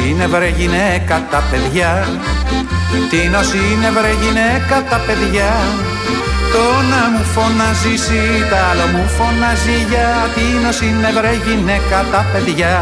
[0.00, 1.90] είναι βρε γυναίκα τα παιδιά.
[3.10, 5.50] Τίνος είναι βρε γυναίκα τα παιδιά.
[6.54, 10.08] Το να μου φωνάζει εσύ, τα άλλο μου φωνάζει για.
[10.34, 12.74] Τίνος είναι βρε γυναίκα τα παιδιά.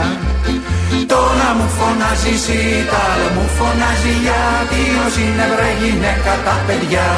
[1.13, 2.61] Το να μου φωνάζει εσύ,
[2.91, 4.43] τα άλλο μου φωνάζει για.
[4.71, 7.09] Τίνος είναι βρε γυναίκα τα παιδιά.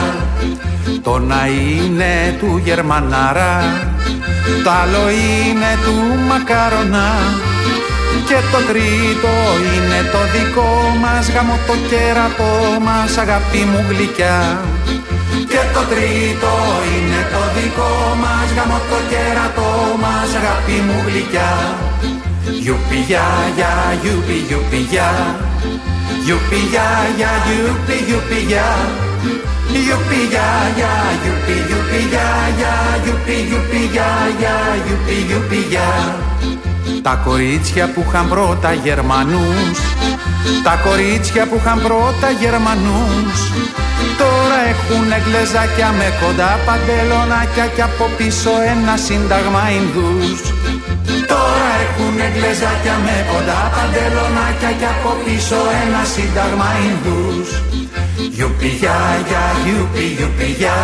[1.02, 3.52] Το να είναι του Γερμανάρα
[4.64, 5.94] Το άλλο είναι του
[6.28, 7.10] Μακαρονά
[8.32, 9.32] και το τρίτο
[9.72, 10.70] είναι το δικό
[11.02, 12.52] μας γάμο το κέρατό
[12.86, 14.38] μας αγάπη μου γλυκιά.
[15.52, 16.52] Και το τρίτο
[16.92, 19.70] είναι το δικό μας γάμο το κέρατό
[20.02, 21.52] μας αγάπη μου γλυκιά.
[22.62, 23.26] Γιουπι για
[23.58, 23.72] για
[24.02, 25.08] γιουπι γιουπι για
[26.24, 26.88] Γιουπι για
[27.18, 28.68] για γιουπι γιουπι για
[29.84, 34.10] Γιουπι για για γιουπι γιουπι για για Γιουπι γιουπι για
[34.40, 35.90] για γιουπι γιουπι για
[37.02, 39.78] τα κορίτσια που είχαν πρώτα Γερμανούς
[40.64, 43.38] Τα κορίτσια που είχαν πρώτα Γερμανούς
[44.20, 50.40] Τώρα έχουν γλεζάκια με κοντά παντελονάκια Και από πίσω ένα σύνταγμα Ινδούς.
[51.32, 57.48] Τώρα έχουν γλεζάκια με κοντά παντελονάκια Και από πίσω ένα σύνταγμα Ινδούς.
[58.36, 60.78] Γιουπι για για γιουπι γιουπι για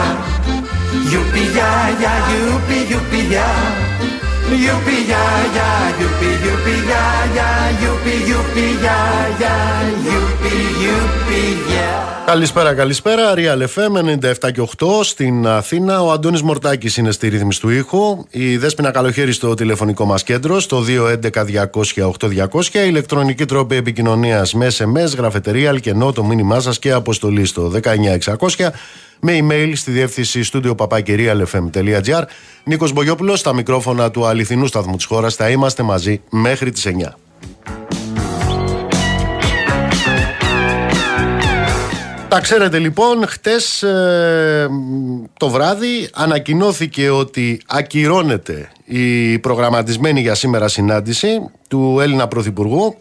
[1.09, 1.71] Γιουπι για
[2.01, 3.21] για γιουπι γιουπι
[4.49, 7.49] για Γιουπι για για, γιουπι γιουπι για για,
[7.81, 8.99] γιουπι γιουπι για
[9.39, 9.57] για,
[10.03, 12.18] γιουπι γιουπι για.
[12.29, 13.35] Καλησπέρα, καλησπέρα.
[13.37, 13.93] Real FM
[14.43, 16.03] 97 και 8 στην Αθήνα.
[16.03, 18.25] Ο Αντώνης Μορτάκης είναι στη ρύθμιση του ήχου.
[18.31, 22.87] Η Δέσποινα Καλοχέρη στο τηλεφωνικό μας κέντρο στο 211-200-8200.
[22.87, 28.73] Ηλεκτρονική τρόπη επικοινωνίας με SMS, γραφετερία, αλκενό, το μήνυμά σας και αποστολή στο 19600
[29.21, 32.23] με email στη διεύθυνση στούντιο papakirialfm.gr.
[32.65, 35.35] Νίκος Μπογιόπουλος, στα μικρόφωνα του αληθινού σταθμού της χώρας.
[35.35, 37.19] Θα είμαστε μαζί μέχρι τις 9.
[42.39, 44.69] Τα ξέρετε λοιπόν, χτες ε,
[45.37, 52.99] το βράδυ ανακοινώθηκε ότι ακυρώνεται η προγραμματισμένη για σήμερα συνάντηση του Έλληνα Πρωθυπουργού.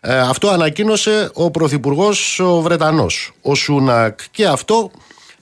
[0.00, 4.20] Ε, αυτό ανακοίνωσε ο Πρωθυπουργός ο Βρετανός, ο Σούνακ.
[4.30, 4.90] Και αυτό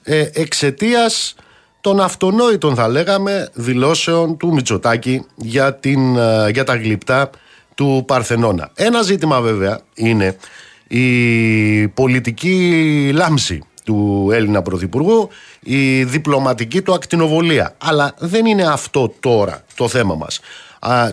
[0.03, 1.35] ε, εξαιτίας
[1.81, 7.29] των αυτονόητων θα λέγαμε δηλώσεων του Μητσοτάκη για, την, ε, για τα γλυπτά
[7.75, 8.71] του Παρθενώνα.
[8.75, 10.37] Ένα ζήτημα βέβαια είναι
[10.87, 15.29] η πολιτική λάμψη του Έλληνα Πρωθυπουργού,
[15.59, 17.75] η διπλωματική του ακτινοβολία.
[17.77, 20.39] Αλλά δεν είναι αυτό τώρα το θέμα μας.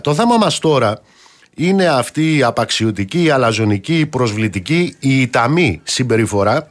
[0.01, 1.01] το θέμα μας τώρα
[1.55, 6.67] είναι αυτή η απαξιωτική, η αλαζονική, η προσβλητική, η ιταμή συμπεριφορά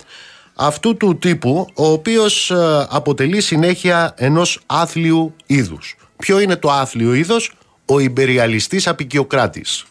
[0.55, 5.97] αυτού του τύπου, ο οποίος ε, αποτελεί συνέχεια ενός άθλιου είδους.
[6.17, 7.53] Ποιο είναι το άθλιο είδος;
[7.87, 9.85] Ο υπεριαλιστής απεικιοκράτης.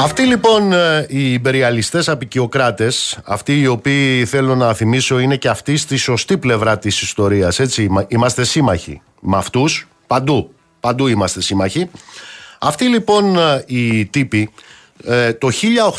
[0.00, 5.76] Αυτοί λοιπόν ε, οι υπεριαλιστές απεικιοκράτες, αυτοί οι οποίοι θέλω να θυμίσω είναι και αυτοί
[5.76, 11.90] στη σωστή πλευρά της ιστορίας, έτσι, είμαστε σύμμαχοι με αυτούς παντού, παντού είμαστε σύμμαχοι.
[12.58, 14.50] Αυτοί λοιπόν ε, οι τύποι
[15.04, 15.48] ε, το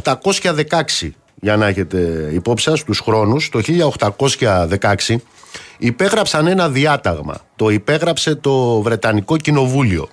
[0.04, 3.62] 1816, για να έχετε υπόψη σας τους χρόνους, το
[4.80, 5.16] 1816
[5.78, 10.09] υπέγραψαν ένα διάταγμα, το υπέγραψε το Βρετανικό Κοινοβούλιο.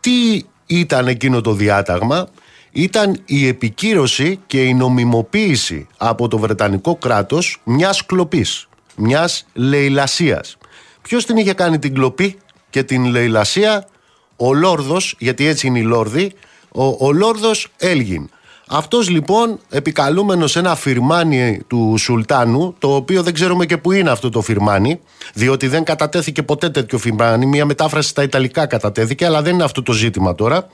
[0.00, 2.28] Τι ήταν εκείνο το διάταγμα,
[2.72, 10.56] ήταν η επικύρωση και η νομιμοποίηση από το Βρετανικό κράτος μιας κλοπής, μιας λαιλασίας.
[11.02, 12.38] Ποιος την είχε κάνει την κλοπή
[12.70, 13.88] και την λαιλασία,
[14.36, 16.32] ο Λόρδος, γιατί έτσι είναι οι Λόρδοι,
[16.72, 18.28] ο, ο Λόρδος Έλγιν.
[18.70, 24.30] Αυτός λοιπόν επικαλούμενος ένα φυρμάνι του Σουλτάνου, το οποίο δεν ξέρουμε και που είναι αυτό
[24.30, 25.00] το φυρμάνι,
[25.34, 29.82] διότι δεν κατατέθηκε ποτέ τέτοιο φυρμάνι, μια μετάφραση στα Ιταλικά κατατέθηκε, αλλά δεν είναι αυτό
[29.82, 30.66] το ζήτημα τώρα.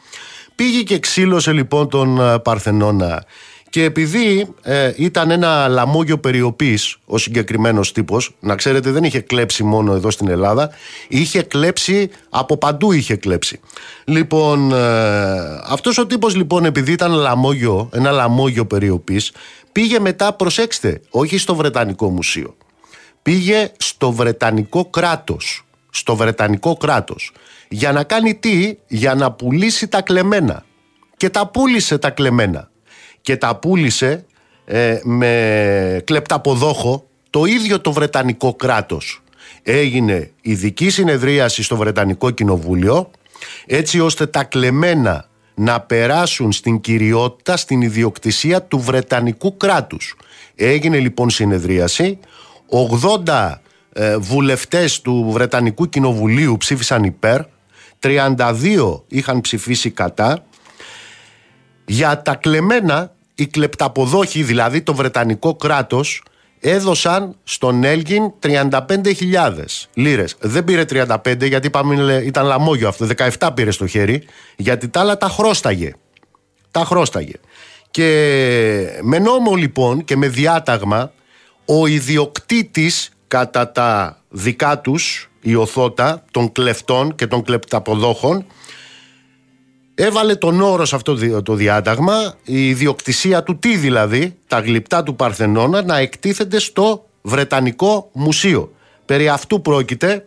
[0.55, 3.25] Πήγε και ξύλωσε λοιπόν τον ε, Παρθενώνα.
[3.71, 9.65] Και επειδή ε, ήταν ένα λαμόγιο περιοπής ο συγκεκριμένος τύπος, να ξέρετε δεν είχε κλέψει
[9.65, 10.71] μόνο εδώ στην Ελλάδα,
[11.09, 13.61] είχε κλέψει, από παντού είχε κλέψει.
[14.05, 14.81] Λοιπόν, ε,
[15.65, 19.33] αυτός ο τύπος λοιπόν επειδή ήταν λαμόγιο, ένα λαμόγιο περιοπής,
[19.73, 22.57] πήγε μετά, προσέξτε, όχι στο Βρετανικό Μουσείο,
[23.23, 25.64] πήγε στο Βρετανικό κράτος,
[25.95, 27.33] στο Βρετανικό κράτος.
[27.69, 30.65] Για να κάνει τι, για να πουλήσει τα κλεμμένα.
[31.17, 32.71] Και τα πούλησε τα κλεμμένα.
[33.21, 34.25] Και τα πούλησε
[34.65, 39.23] ε, με κλεπταποδόχο το ίδιο το Βρετανικό κράτος.
[39.63, 43.11] έγινε ειδική συνεδρίαση στο Βρετανικό Κοινοβούλιο
[43.67, 50.17] έτσι ώστε τα κλεμμένα να περάσουν στην κυριότητα, στην ιδιοκτησία του Βρετανικού κράτους.
[50.55, 52.19] Έγινε λοιπόν συνεδρίαση,
[53.25, 53.61] 80 ε,
[54.19, 57.41] βουλευτές του Βρετανικού Κοινοβουλίου ψήφισαν υπέρ,
[58.01, 60.45] 32 είχαν ψηφίσει κατά.
[61.85, 66.23] Για τα κλεμμένα, οι κλεπταποδόχοι, δηλαδή το Βρετανικό κράτος,
[66.61, 68.71] έδωσαν στον Έλγιν 35.000
[69.95, 70.37] λίρες.
[70.41, 73.07] Δεν πήρε 35 γιατί είπαμε, ήταν λαμόγιο αυτό,
[73.39, 74.23] 17 πήρε στο χέρι,
[74.57, 75.93] γιατί τα άλλα τα χρώσταγε.
[76.71, 77.35] Τα χρώσταγε.
[77.91, 81.13] Και με νόμο λοιπόν και με διάταγμα,
[81.65, 88.47] ο ιδιοκτήτης κατά τα δικά τους, η οθότα των κλεφτών και των κλεπταποδόχων,
[89.95, 95.17] έβαλε τον όρος σε αυτό το διάταγμα, η ιδιοκτησία του, τι δηλαδή, τα γλυπτά του
[95.17, 98.73] Παρθενώνα να εκτίθενται στο Βρετανικό Μουσείο.
[99.05, 100.23] Περί αυτού πρόκειται,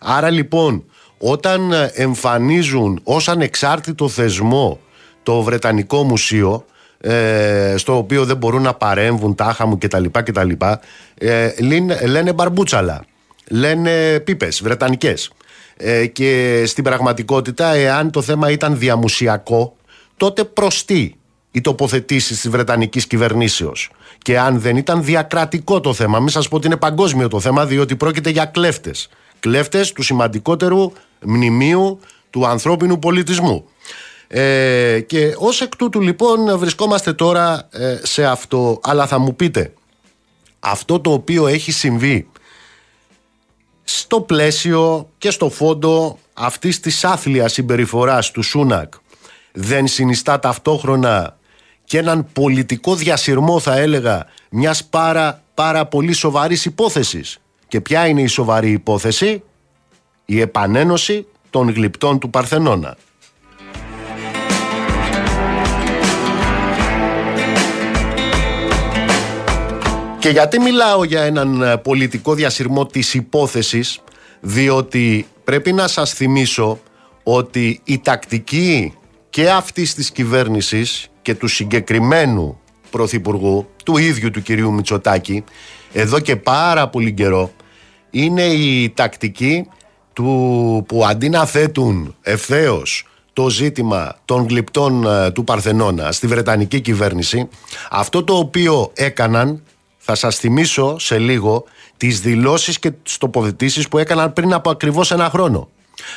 [0.00, 0.84] άρα λοιπόν
[1.18, 4.80] όταν εμφανίζουν ως ανεξάρτητο θεσμό
[5.22, 6.64] το Βρετανικό Μουσείο,
[7.00, 10.04] ε, στο οποίο δεν μπορούν να παρέμβουν τάχα μου κτλ.
[10.10, 10.50] κτλ
[11.14, 11.50] ε,
[12.06, 13.04] λένε μπαρμπούτσαλα,
[13.48, 15.30] λένε πίπες βρετανικές.
[15.76, 19.76] Ε, και στην πραγματικότητα εάν το θέμα ήταν διαμουσιακό
[20.16, 21.12] τότε προς τι
[21.50, 23.90] οι τοποθετήσεις της Βρετανικής κυβερνήσεως;
[24.22, 27.66] Και αν δεν ήταν διακρατικό το θέμα, μην σας πω ότι είναι παγκόσμιο το θέμα,
[27.66, 29.08] διότι πρόκειται για κλέφτες.
[29.40, 30.92] Κλέφτες του σημαντικότερου
[31.24, 32.00] μνημείου
[32.30, 33.64] του ανθρώπινου πολιτισμού.
[34.32, 38.80] Ε, και ως εκ τούτου λοιπόν βρισκόμαστε τώρα ε, σε αυτό.
[38.82, 39.74] Αλλά θα μου πείτε
[40.60, 42.28] αυτό το οποίο έχει συμβεί
[43.84, 48.94] στο πλαίσιο και στο φόντο αυτής της άθλιας συμπεριφοράς του Σούνακ
[49.52, 51.38] δεν συνιστά ταυτόχρονα
[51.84, 57.38] και έναν πολιτικό διασυρμό θα έλεγα μιας πάρα πάρα πολύ σοβαρής υπόθεσης.
[57.68, 59.42] Και ποια είναι η σοβαρή υπόθεση;
[60.24, 62.96] Η επανένωση των γλυπτών του Παρθενώνα
[70.20, 74.00] Και γιατί μιλάω για έναν ε, πολιτικό διασυρμό της υπόθεσης,
[74.40, 76.78] διότι πρέπει να σας θυμίσω
[77.22, 78.94] ότι η τακτική
[79.30, 85.44] και αυτής της κυβέρνησης και του συγκεκριμένου πρωθυπουργού, του ίδιου του κυρίου Μητσοτάκη,
[85.92, 87.50] εδώ και πάρα πολύ καιρό,
[88.10, 89.66] είναι η τακτική
[90.12, 96.80] του που αντί να θέτουν ευθέως το ζήτημα των γλυπτών ε, του Παρθενώνα στη Βρετανική
[96.80, 97.48] κυβέρνηση,
[97.90, 99.62] αυτό το οποίο έκαναν
[100.02, 101.64] θα σας θυμίσω σε λίγο
[101.96, 105.68] τις δηλώσεις και τις τοποθετήσεις που έκαναν πριν από ακριβώς ένα χρόνο.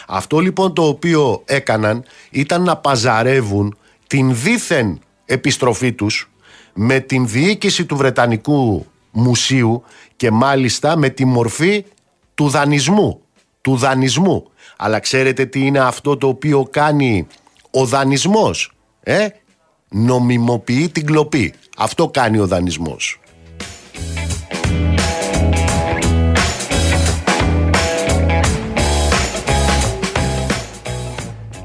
[0.08, 3.78] Αυτό λοιπόν το οποίο έκαναν ήταν να παζαρεύουν
[4.08, 6.32] την δίθεν επιστροφή τους
[6.74, 9.84] με την διοίκηση του Βρετανικού Μουσείου
[10.16, 11.86] και μάλιστα με τη μορφή
[12.34, 13.22] του δανεισμού.
[13.62, 14.48] Του δανεισμού.
[14.78, 17.28] Αλλά ξέρετε τι είναι αυτό το οποίο κάνει
[17.72, 18.72] ο δανεισμός.
[19.04, 19.28] Ε;
[19.90, 21.54] Νομιμοποιεί την κλοπή.
[21.78, 23.20] Αυτό κάνει ο δανεισμός.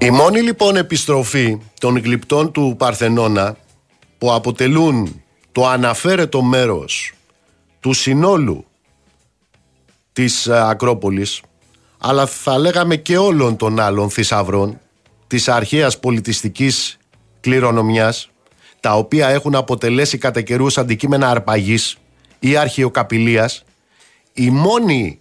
[0.01, 3.57] Η μόνη λοιπόν επιστροφή των γλυπτών του Παρθενώνα
[4.19, 7.13] που αποτελούν το αναφέρετο μέρος
[7.81, 8.65] του συνόλου
[10.13, 11.43] της ε, Ακρόπολης
[11.99, 14.81] αλλά θα λέγαμε και όλων των άλλων θησαυρών
[15.27, 16.97] της αρχαίας πολιτιστικής
[17.41, 18.31] κληρονομιάς
[18.81, 21.99] τα οποία έχουν αποτελέσει κατά καιρούς αντικείμενα αρπαγής
[22.39, 23.65] ή αρχαιοκαπηλείας
[24.33, 25.21] η μόνη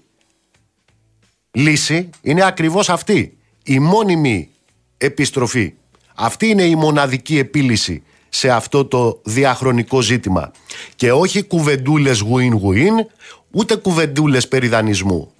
[1.51, 3.37] λύση είναι ακριβώς αυτή.
[3.63, 4.49] Η μόνιμη
[4.97, 5.73] επιστροφή.
[6.15, 10.51] Αυτή είναι η μοναδική επίλυση σε αυτό το διαχρονικό ζήτημα.
[10.95, 13.05] Και όχι κουβεντούλες win-win,
[13.51, 15.31] ούτε κουβεντούλες περιδανισμού.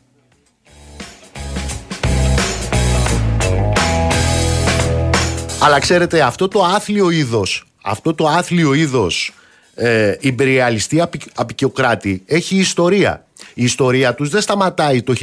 [5.59, 9.33] Αλλά ξέρετε αυτό το άθλιο είδος, αυτό το άθλιο είδος
[9.75, 11.03] ε, υπεριαλιστή
[11.35, 13.25] απεικιοκράτη έχει ιστορία.
[13.53, 15.13] Η ιστορία τους δεν σταματάει το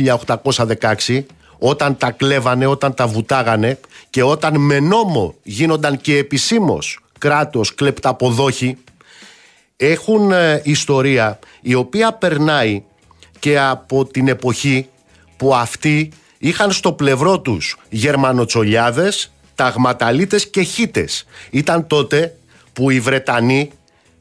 [1.06, 1.24] 1816
[1.58, 3.78] όταν τα κλέβανε, όταν τα βουτάγανε
[4.10, 8.76] και όταν με νόμο γίνονταν και επισήμως κράτος κλεπταποδόχοι
[9.76, 12.82] έχουν ε, ιστορία η οποία περνάει
[13.38, 14.88] και από την εποχή
[15.36, 21.26] που αυτοί είχαν στο πλευρό τους γερμανοτσολιάδες, ταγματαλίτες και χίτες.
[21.50, 22.36] Ήταν τότε
[22.72, 23.70] που οι Βρετανοί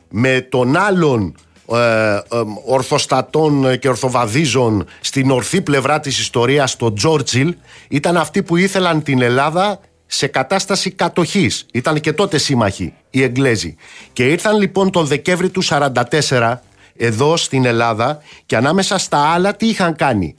[0.10, 1.36] με τον άλλον
[1.72, 2.20] ε, ε,
[2.66, 7.56] ορθοστατών και ορθοβαδίζων στην ορθή πλευρά της ιστορίας, το Τζόρτζιλ,
[7.88, 11.66] ήταν αυτοί που ήθελαν την Ελλάδα σε κατάσταση κατοχής.
[11.74, 13.76] Ήταν και τότε σύμμαχοι οι Εγγλέζοι.
[14.14, 16.58] Και ήρθαν λοιπόν τον Δεκέμβρη του 1944
[16.98, 20.36] εδώ στην Ελλάδα και ανάμεσα στα άλλα τι είχαν κάνει.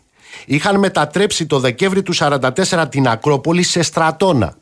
[0.46, 4.56] είχαν μετατρέψει το Δεκέμβρη του 1944 την Ακρόπολη σε στρατόνα.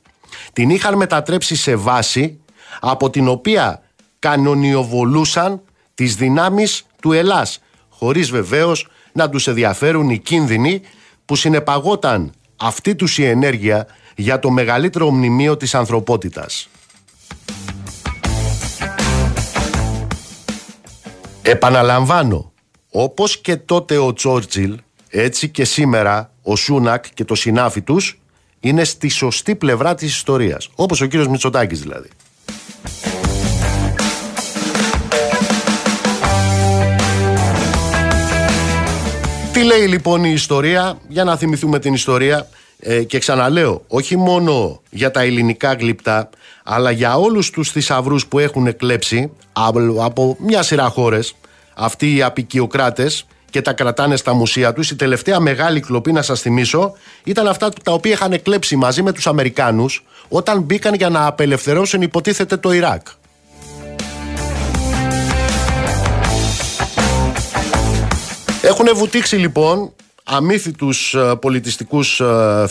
[0.52, 2.40] Την είχαν μετατρέψει σε βάση
[2.81, 3.83] από την οποία
[4.19, 5.62] κανονιοβολούσαν
[5.95, 10.81] τις δυνάμεις του Ελλάς χωρίς βεβαίως να τους ενδιαφέρουν οι κίνδυνοι
[11.25, 16.69] που συνεπαγόταν αυτή τους η ενέργεια για το μεγαλύτερο μνημείο της ανθρωπότητας.
[21.43, 22.53] Επαναλαμβάνω,
[22.91, 28.21] όπως και τότε ο Τσόρτσιλ, έτσι και σήμερα ο Σούνακ και το συνάφι τους
[28.61, 30.69] είναι στη σωστή πλευρά της ιστορίας.
[30.75, 32.09] Όπως ο κύριος Μητσοτάκης δηλαδή.
[39.62, 44.81] Τι λέει λοιπόν η ιστορία, για να θυμηθούμε την ιστορία ε, και ξαναλέω, όχι μόνο
[44.90, 46.31] για τα ελληνικά γλυπτά,
[46.64, 49.31] αλλά για όλους τους θησαυρούς που έχουν εκλέψει
[50.02, 51.35] από μια σειρά χώρες,
[51.75, 54.90] αυτοί οι απικιοκράτες και τα κρατάνε στα μουσεία τους.
[54.90, 56.92] Η τελευταία μεγάλη κλοπή, να σας θυμίσω,
[57.25, 62.02] ήταν αυτά τα οποία είχαν εκλέψει μαζί με τους Αμερικάνους όταν μπήκαν για να απελευθερώσουν
[62.02, 63.07] υποτίθεται το Ιράκ.
[68.62, 69.92] Έχουν βουτήξει λοιπόν
[70.25, 72.66] αμύθιτους ε, πολιτιστικούς ε,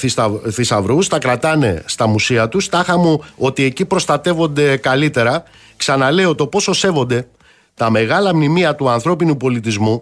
[0.51, 2.69] θησαυρούς, τα κρατάνε στα μουσεία τους.
[2.69, 5.43] Τάχα μου ότι εκεί προστατεύονται καλύτερα.
[5.77, 7.27] Ξαναλέω το πόσο σέβονται
[7.75, 10.01] τα μεγάλα μνημεία του ανθρώπινου πολιτισμού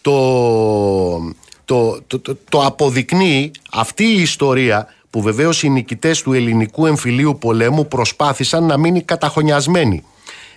[0.00, 1.18] το,
[1.64, 7.88] το, το, το, αποδεικνύει αυτή η ιστορία που βεβαίως οι νικητές του ελληνικού εμφυλίου πολέμου
[7.88, 10.04] προσπάθησαν να μείνει καταχωνιασμένοι.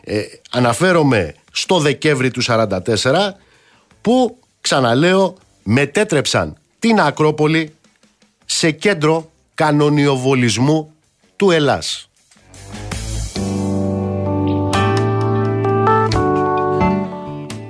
[0.04, 0.22] Ε,
[0.52, 2.68] αναφέρομαι στο Δεκέμβρη του 1944
[4.02, 4.38] που
[4.70, 7.76] ξαναλέω μετέτρεψαν την Ακρόπολη
[8.46, 10.94] σε κέντρο κανονιοβολισμού
[11.36, 12.10] του Ελλάς.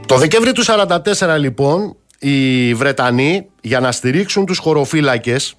[0.06, 5.56] Το Δεκέμβρη του 1944 λοιπόν οι Βρετανοί για να στηρίξουν τους χωροφύλακες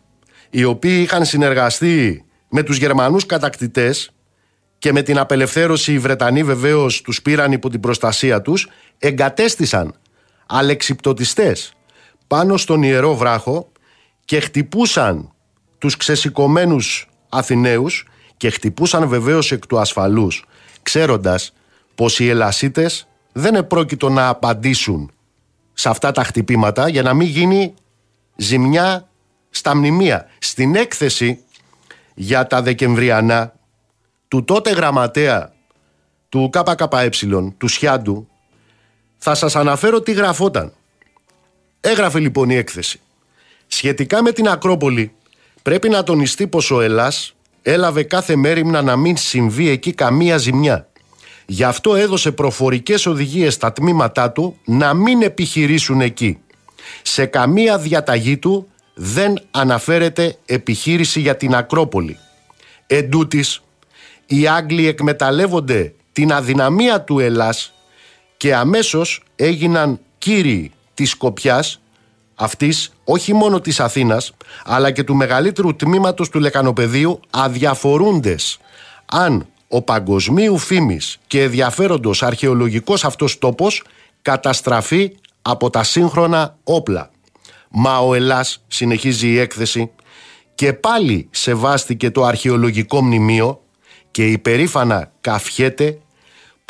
[0.51, 4.11] οι οποίοι είχαν συνεργαστεί με τους Γερμανούς κατακτητές
[4.79, 8.69] και με την απελευθέρωση οι Βρετανοί βεβαίως τους πήραν υπό την προστασία τους
[8.99, 9.95] εγκατέστησαν
[10.51, 11.73] αλεξιπτωτιστές
[12.27, 13.73] πάνω στον Ιερό Βράχο
[14.25, 15.33] και χτυπούσαν
[15.79, 20.45] τους ξεσηκωμένους Αθηναίους και χτυπούσαν βεβαίως εκ του ασφαλούς
[20.83, 21.53] ξέροντας
[21.95, 25.11] πως οι Ελασίτες δεν επρόκειτο να απαντήσουν
[25.73, 27.75] σε αυτά τα χτυπήματα για να μην γίνει
[28.37, 29.09] ζημιά
[29.51, 30.29] στα μνημεία.
[30.39, 31.45] Στην έκθεση
[32.15, 33.53] για τα Δεκεμβριανά
[34.29, 35.53] του τότε γραμματέα
[36.29, 37.11] του ΚΚΕ,
[37.57, 38.29] του Σιάντου,
[39.23, 40.73] θα σας αναφέρω τι γραφόταν.
[41.81, 43.01] Έγραφε λοιπόν η έκθεση.
[43.67, 45.13] Σχετικά με την Ακρόπολη,
[45.63, 50.89] πρέπει να τονιστεί πως ο Ελλάς έλαβε κάθε μέρημνα να μην συμβεί εκεί καμία ζημιά.
[51.47, 56.39] Γι' αυτό έδωσε προφορικές οδηγίες στα τμήματά του να μην επιχειρήσουν εκεί.
[57.03, 62.19] Σε καμία διαταγή του δεν αναφέρεται επιχείρηση για την Ακρόπολη.
[62.87, 63.09] Εν
[64.27, 67.75] οι Άγγλοι εκμεταλλεύονται την αδυναμία του Ελλάς
[68.41, 71.81] και αμέσως έγιναν κύριοι της Σκοπιάς,
[72.35, 74.33] αυτής όχι μόνο της Αθήνας,
[74.65, 78.59] αλλά και του μεγαλύτερου τμήματος του Λεκανοπεδίου αδιαφορούντες
[79.07, 83.83] αν ο παγκοσμίου φήμης και ενδιαφέροντος αρχαιολογικός αυτός τόπος
[84.23, 87.11] καταστραφεί από τα σύγχρονα όπλα.
[87.71, 89.91] Μα ο Ελλάς, συνεχίζει η έκθεση,
[90.55, 93.63] και πάλι σεβάστηκε το αρχαιολογικό μνημείο
[94.11, 95.99] και υπερήφανα καφιέται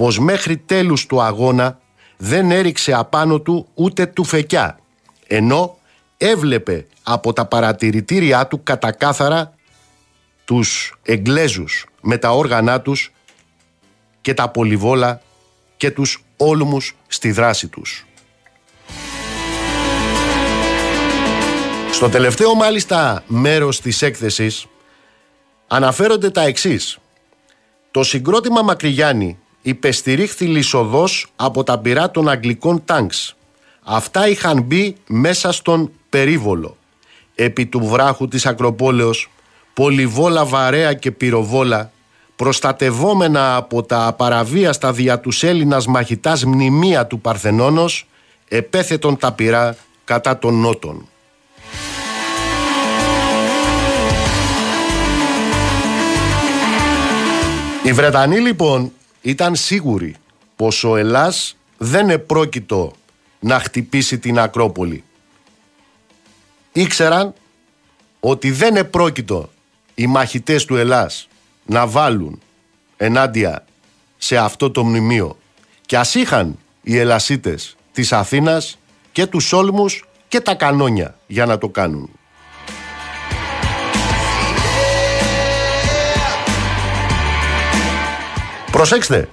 [0.01, 1.79] πως μέχρι τέλους του αγώνα
[2.17, 4.79] δεν έριξε απάνω του ούτε του φεκιά,
[5.27, 5.79] ενώ
[6.17, 9.55] έβλεπε από τα παρατηρητήριά του κατακάθαρα
[10.45, 13.13] τους Εγγλέζους με τα όργανά τους
[14.21, 15.23] και τα πολυβόλα
[15.77, 18.07] και τους όλμους στη δράση τους.
[21.93, 24.67] Στο τελευταίο μάλιστα μέρος της έκθεσης
[25.67, 26.99] αναφέρονται τα εξής.
[27.91, 33.37] Το συγκρότημα Μακριγιάννη υπεστηρίχθη λισοδός από τα πυρά των Αγγλικών τάγκς.
[33.83, 36.77] Αυτά είχαν μπει μέσα στον περίβολο.
[37.35, 39.31] Επί του βράχου της Ακροπόλεως,
[39.75, 41.91] πολυβόλα βαρέα και πυροβόλα,
[42.37, 48.07] προστατευόμενα από τα απαραβίαστα δια τους Έλληνας μαχητάς μνημεία του Παρθενώνος,
[48.49, 51.09] επέθετον τα πυρά κατά των Νότων.
[57.83, 60.17] Οι Βρετανοί λοιπόν ήταν σίγουροι
[60.57, 62.93] πως ο Ελλάς δεν επρόκειτο
[63.41, 65.05] να χτυπήσει την Ακρόπολη.
[66.73, 67.35] Ήξεραν
[68.21, 69.51] ότι δεν επρόκειτο
[69.95, 71.29] οι μαχητές του Ελλάς
[71.67, 72.41] να βάλουν
[72.97, 73.65] ενάντια
[74.19, 75.39] σε αυτό το μνημείο
[75.87, 78.79] και ας είχαν οι Ελασίτες της Αθήνας
[79.13, 82.11] και τους όλμους και τα κανόνια για να το κάνουν.
[88.81, 89.29] Προσέξτε,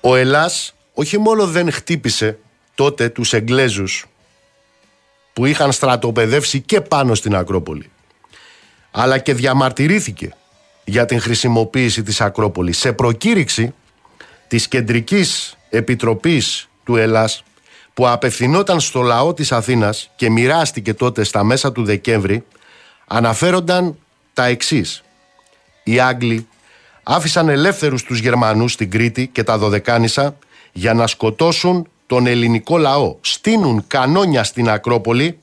[0.00, 2.38] ο Ελλάς όχι μόνο δεν χτύπησε
[2.74, 4.06] τότε τους Εγγλέζους
[5.32, 7.90] που είχαν στρατοπεδεύσει και πάνω στην Ακρόπολη
[8.90, 10.34] αλλά και διαμαρτυρήθηκε
[10.84, 13.74] για την χρησιμοποίηση της Ακρόπολης σε προκήρυξη
[14.48, 17.42] της Κεντρικής Επιτροπής του Ελλάς
[17.94, 22.44] που απευθυνόταν στο λαό της Αθήνας και μοιράστηκε τότε στα μέσα του Δεκέμβρη
[23.06, 23.98] αναφέρονταν
[24.32, 25.02] τα εξής.
[25.82, 26.46] Οι Άγγλοι
[27.02, 30.38] άφησαν ελεύθερους τους Γερμανούς στην Κρήτη και τα Δωδεκάνησα
[30.72, 33.16] για να σκοτώσουν τον ελληνικό λαό.
[33.20, 35.38] Στείνουν κανόνια στην Ακρόπολη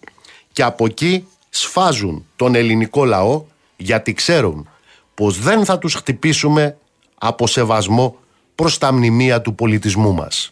[0.51, 3.46] και από εκεί σφάζουν τον ελληνικό λαό
[3.78, 4.70] γιατί ξέρουν
[5.13, 6.78] πως δεν θα τους χτυπήσουμε
[7.18, 8.16] από σεβασμό
[8.56, 10.51] προς τα μνημεία του πολιτισμού μας.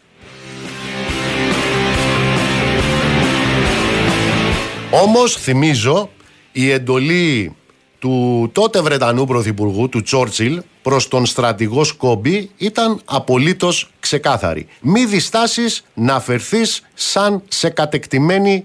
[4.90, 6.10] Όμως θυμίζω
[6.52, 7.56] η εντολή
[7.98, 14.66] του τότε Βρετανού Πρωθυπουργού, του Τσόρτσιλ, προς τον στρατηγό Σκόμπι ήταν απολύτως ξεκάθαρη.
[14.80, 18.64] Μη διστάσεις να φερθείς σαν σε κατεκτημένη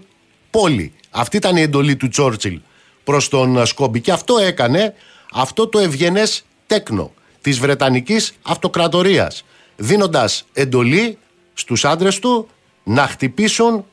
[0.49, 0.93] πόλη.
[1.09, 2.59] Αυτή ήταν η εντολή του Τσόρτσιλ
[3.03, 4.93] προς τον Σκόμπι και αυτό έκανε
[5.33, 7.11] αυτό το ευγενές τέκνο
[7.41, 9.43] της Βρετανικής Αυτοκρατορίας
[9.75, 11.17] δίνοντας εντολή
[11.53, 12.47] στους άντρες του
[12.83, 13.85] να χτυπήσουν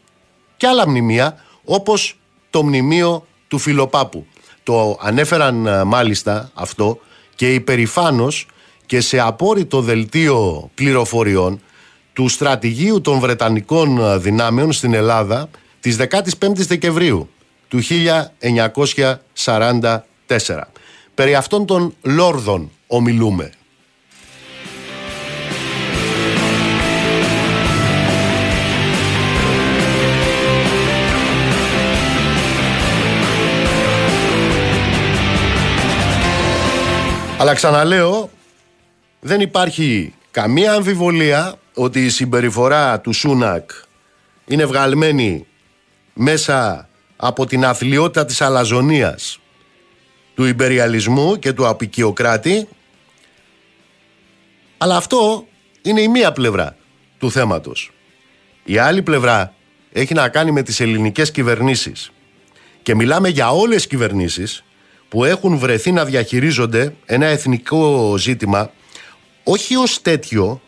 [0.56, 2.18] και άλλα μνημεία όπως
[2.50, 4.26] το μνημείο του Φιλοπάπου.
[4.62, 6.98] Το ανέφεραν ε, μάλιστα αυτό
[7.34, 8.46] και υπερηφάνως
[8.86, 11.60] και σε απόρριτο δελτίο πληροφοριών
[12.12, 15.48] του στρατηγίου των Βρετανικών ε, δυνάμεων στην Ελλάδα
[15.80, 17.28] της 15ης Δεκεμβρίου
[17.68, 17.80] του
[19.44, 20.00] 1944.
[21.14, 23.52] Περί αυτών των λόρδων ομιλούμε.
[37.40, 38.30] Αλλά ξαναλέω,
[39.20, 43.70] δεν υπάρχει καμία αμφιβολία ότι η συμπεριφορά του Σούνακ
[44.46, 45.46] είναι βγαλμένη
[46.14, 49.40] μέσα από την αθλειότητα της αλαζονίας
[50.34, 52.68] του υπεριαλισμού και του απικιοκράτη
[54.78, 55.46] αλλά αυτό
[55.82, 56.76] είναι η μία πλευρά
[57.18, 57.90] του θέματος.
[58.64, 59.54] Η άλλη πλευρά
[59.92, 62.12] έχει να κάνει με τις ελληνικές κυβερνήσεις
[62.82, 64.64] και μιλάμε για όλες τις κυβερνήσεις
[65.10, 68.70] που έχουν βρεθεί να διαχειρίζονται ένα εθνικό ζήτημα
[69.44, 70.60] όχι ως τέτοιο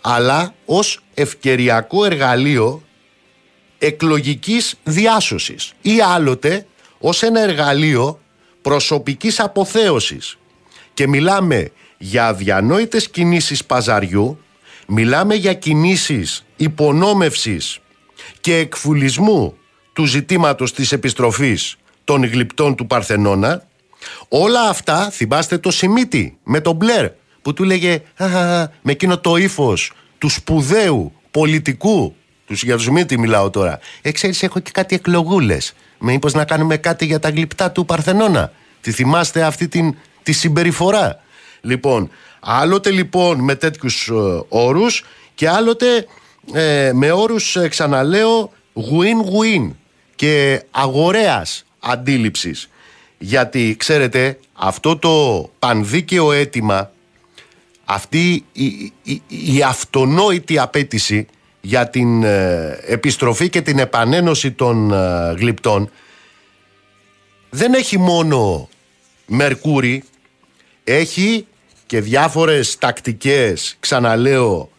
[0.00, 2.82] αλλά ως ευκαιριακό εργαλείο
[3.78, 6.66] εκλογικής διάσωσης ή άλλοτε
[6.98, 8.20] ως ένα εργαλείο
[8.62, 10.38] προσωπικής αποθέωσης.
[10.94, 14.38] Και μιλάμε για αδιανόητες κινήσεις παζαριού
[14.86, 17.78] μιλάμε για κινήσεις υπονόμευσης
[18.40, 19.56] και εκφουλισμού
[19.92, 23.62] του ζητήματος της επιστροφής των γλυπτών του Παρθενώνα
[24.28, 27.10] Όλα αυτά θυμάστε το Σιμίτι με τον Μπλερ
[27.42, 28.02] που του λέγε
[28.82, 32.14] με εκείνο το ύφος του σπουδαίου πολιτικού.
[32.46, 33.78] Τους, για του Σιμίτι μιλάω τώρα.
[34.02, 35.74] Ε, ξέρεις, έχω και κάτι εκλογούλες.
[35.98, 38.52] Μήπως να κάνουμε κάτι για τα γλυπτά του Παρθενώνα.
[38.80, 41.20] Τη θυμάστε αυτή την, τη συμπεριφορά.
[41.60, 42.10] Λοιπόν,
[42.40, 44.12] άλλοτε λοιπόν με τέτοιους ε,
[44.48, 46.06] όρους και άλλοτε
[46.52, 49.70] ε, με όρους ε, ξαναλέω win-win
[50.14, 52.68] και αγορέας αντίληψης
[53.18, 56.90] γιατί ξέρετε αυτό το πανδίκαιο αίτημα
[57.84, 58.92] αυτή η,
[59.28, 61.26] η, αυτονόητη απέτηση
[61.60, 65.90] για την ε, επιστροφή και την επανένωση των ε, γλυπτών
[67.50, 68.68] δεν έχει μόνο
[69.26, 70.04] Μερκούρι
[70.84, 71.46] έχει
[71.86, 74.70] και διάφορες τακτικές ξαναλέω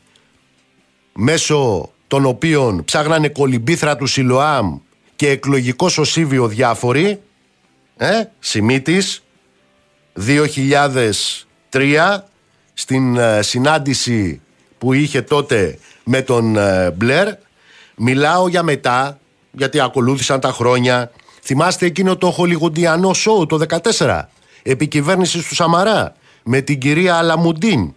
[1.14, 4.78] μέσω των οποίων ψάγνανε κολυμπήθρα του Σιλοάμ
[5.16, 7.20] και εκλογικό σωσίβιο διάφοροι
[8.02, 9.24] ε, Σιμίτης
[11.70, 12.18] 2003
[12.74, 14.42] στην ε, συνάντηση
[14.78, 17.28] που είχε τότε με τον ε, Μπλερ.
[17.96, 19.20] Μιλάω για μετά
[19.52, 21.12] γιατί ακολούθησαν τα χρόνια.
[21.42, 23.60] Θυμάστε εκείνο το χολιγοντιανό σοου το
[23.98, 24.22] 14
[24.64, 27.94] επικυβέρνηση του Σαμαρά με την κυρία Αλαμουντίν.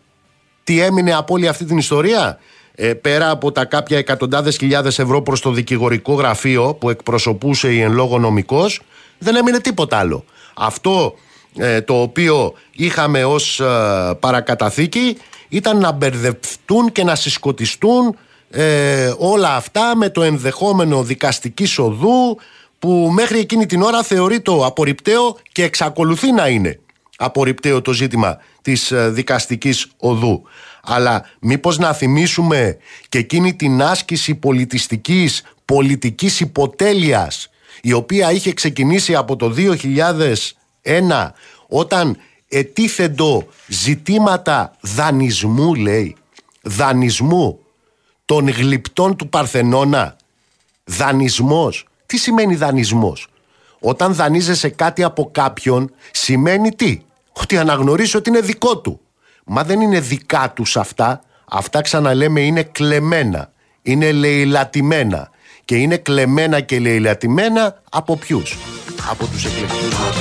[0.64, 2.38] Τι έμεινε από όλη αυτή την ιστορία;
[2.74, 7.80] Ε, πέρα από τα κάποια εκατοντάδες χιλιάδες ευρώ προς το δικηγορικό γραφείο που εκπροσωπούσε η
[7.80, 8.80] εν λόγω νομικός
[9.22, 10.24] δεν έμεινε τίποτα άλλο.
[10.54, 11.14] Αυτό
[11.56, 13.64] ε, το οποίο είχαμε ως ε,
[14.20, 15.16] παρακαταθήκη
[15.48, 18.16] ήταν να μπερδευτούν και να συσκοτιστούν
[18.50, 22.38] ε, όλα αυτά με το ενδεχόμενο δικαστική οδού
[22.78, 26.80] που μέχρι εκείνη την ώρα θεωρεί το απορριπταίο και εξακολουθεί να είναι
[27.16, 30.42] απορριπταίο το ζήτημα της δικαστικής οδού.
[30.82, 32.76] Αλλά μήπως να θυμίσουμε
[33.08, 37.51] και εκείνη την άσκηση πολιτιστικής πολιτικής υποτέλειας
[37.84, 41.30] η οποία είχε ξεκινήσει από το 2001
[41.68, 42.16] όταν
[42.48, 46.16] ετίθεντο ζητήματα δανεισμού λέει
[46.62, 47.58] δανεισμού
[48.24, 50.16] των γλυπτών του Παρθενώνα.
[50.84, 51.86] Δανεισμός.
[52.06, 53.26] Τι σημαίνει δανεισμός;
[53.78, 57.00] Όταν δανείζεσαι κάτι από κάποιον σημαίνει τι;
[57.32, 59.00] Ότι αναγνωρίζει ότι είναι δικό του.
[59.44, 61.22] Μα δεν είναι δικά τους αυτά.
[61.48, 63.52] Αυτά ξαναλέμε είναι κλεμμένα.
[63.82, 65.30] Είναι λαιλατημένα
[65.64, 68.56] και είναι κλεμμένα και λαιλατημένα από ποιους;
[69.10, 70.16] Από τους εκλεκτούς μας.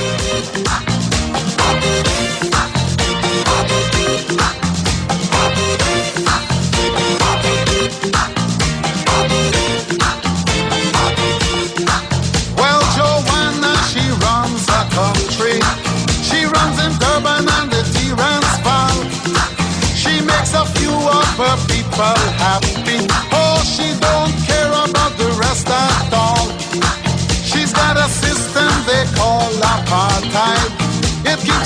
[21.68, 22.31] People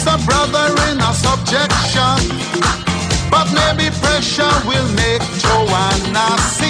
[0.06, 2.16] a brother in a subjection.
[3.30, 6.65] But maybe pressure will make Joanna see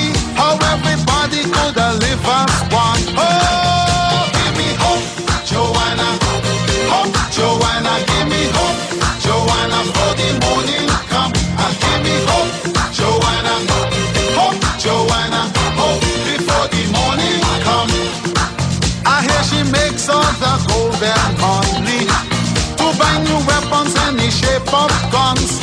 [24.27, 25.62] any shape of guns.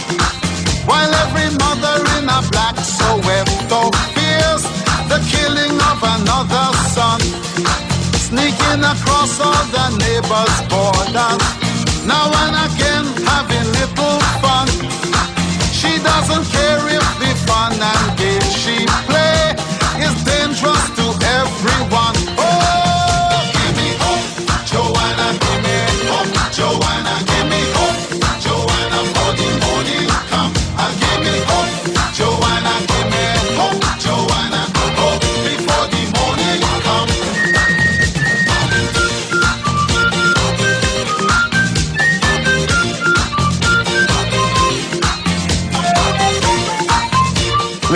[0.87, 4.63] While every mother in a black Soweto fears
[5.11, 7.19] the killing of another son.
[8.27, 11.43] Sneaking across all the neighbors' borders.
[12.07, 14.67] Now and again having little fun.
[15.79, 18.22] She doesn't care if the fun and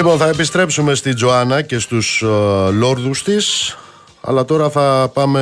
[0.10, 3.78] Λοιπόν, θα επιστρέψουμε στη Τζοάννα και στους ε, λόρδους της
[4.22, 5.42] αλλά τώρα θα πάμε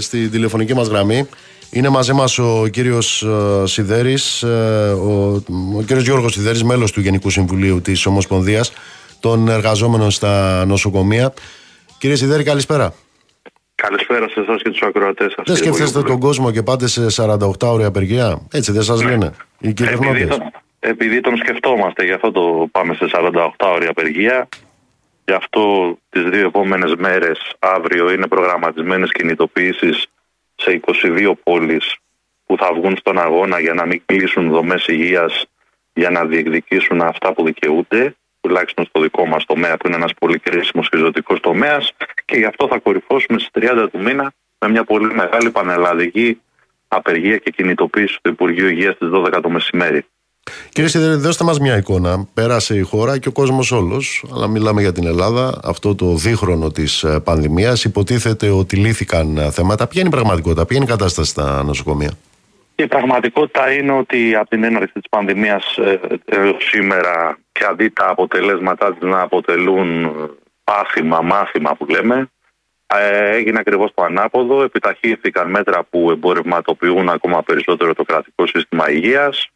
[0.00, 1.28] στη τηλεφωνική μας γραμμή.
[1.70, 5.42] Είναι μαζί μας ο κύριος ε, Σιδέρης, ε, ο,
[5.76, 8.72] ο κύριος Γιώργος Σιδέρης, μέλος του Γενικού Συμβουλίου της Ομοσπονδίας
[9.20, 11.34] των εργαζόμενων στα νοσοκομεία.
[11.98, 12.94] Κύριε Σιδέρη, καλησπέρα.
[13.74, 15.44] Καλησπέρα σε εσάς και τους ακροατές σας.
[15.46, 19.68] Δεν σκέφτεστε τον κόσμο και πάτε σε 48 ώρια απεργία; Έτσι δεν σας λένε οι
[19.68, 20.28] Επειδή κυβερνώντες.
[20.28, 24.48] τον, επειδή τον σκεφτόμαστε, γι' αυτό το πάμε σε 48 ώρια απεργία.
[25.24, 30.06] Γι' αυτό τις δύο επόμενες μέρες, αύριο, είναι προγραμματισμένες κινητοποιήσεις
[30.54, 31.96] σε 22 πόλεις
[32.46, 35.46] που θα βγουν στον αγώνα για να μην κλείσουν δομές υγείας
[35.94, 40.38] για να διεκδικήσουν αυτά που δικαιούνται, τουλάχιστον στο δικό μας τομέα που είναι ένας πολύ
[40.38, 41.92] κρίσιμος και ζωτικός τομέας
[42.24, 46.40] και γι' αυτό θα κορυφώσουμε στις 30 του μήνα με μια πολύ μεγάλη πανελλαδική
[46.88, 50.04] απεργία και κινητοποίηση του Υπουργείου Υγείας στις 12 το μεσημέρι.
[50.68, 52.26] Κύριε Σιδέρη, δώστε μας μια εικόνα.
[52.34, 56.70] Πέρασε η χώρα και ο κόσμος όλος, αλλά μιλάμε για την Ελλάδα, αυτό το δίχρονο
[56.70, 57.84] της ε, πανδημίας.
[57.84, 59.86] Υποτίθεται ότι λύθηκαν ε, θέματα.
[59.86, 62.10] Ποια είναι η πραγματικότητα, ποια είναι η κατάσταση στα νοσοκομεία;
[62.74, 68.08] Η πραγματικότητα είναι ότι από την έναρξη της πανδημίας ε, έως σήμερα και αντί τα
[68.08, 70.08] αποτελέσματά της να αποτελούν ε,
[70.64, 72.30] πάθημα, μάθημα που λέμε,
[72.86, 74.62] ε, έγινε ακριβώς το ανάποδο.
[74.62, 79.48] Επιταχύθηκαν μέτρα που εμπορευματοποιούν ακόμα περισσότερο το κρατικό σύστημα υγείας,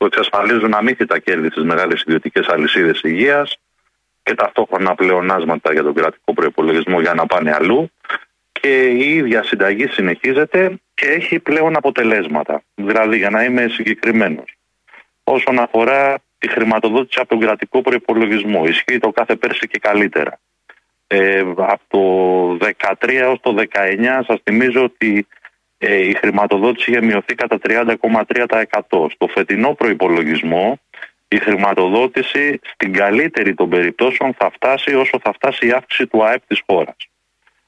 [0.00, 3.56] που εξασφαλίζουν αμύθιτα κέρδη στις μεγάλες ιδιωτικές αλυσίδες υγείας
[4.22, 7.90] και ταυτόχρονα πλεονάσματα για τον κρατικό προϋπολογισμό για να πάνε αλλού
[8.52, 12.62] και η ίδια συνταγή συνεχίζεται και έχει πλέον αποτελέσματα.
[12.74, 14.56] Δηλαδή, για να είμαι συγκεκριμένος,
[15.24, 20.38] όσον αφορά τη χρηματοδότηση από τον κρατικό προπολογισμό, ισχύει το κάθε πέρσι και καλύτερα.
[21.06, 22.66] Ε, από το
[23.00, 25.39] 2013 έως το 2019 σας θυμίζω ότι ε,
[25.80, 29.06] η χρηματοδότηση είχε μειωθεί κατά 30,3%.
[29.10, 30.80] Στο φετινό προϋπολογισμό
[31.28, 36.46] η χρηματοδότηση στην καλύτερη των περιπτώσεων θα φτάσει όσο θα φτάσει η αύξηση του ΑΕΠ
[36.46, 36.96] της χώρας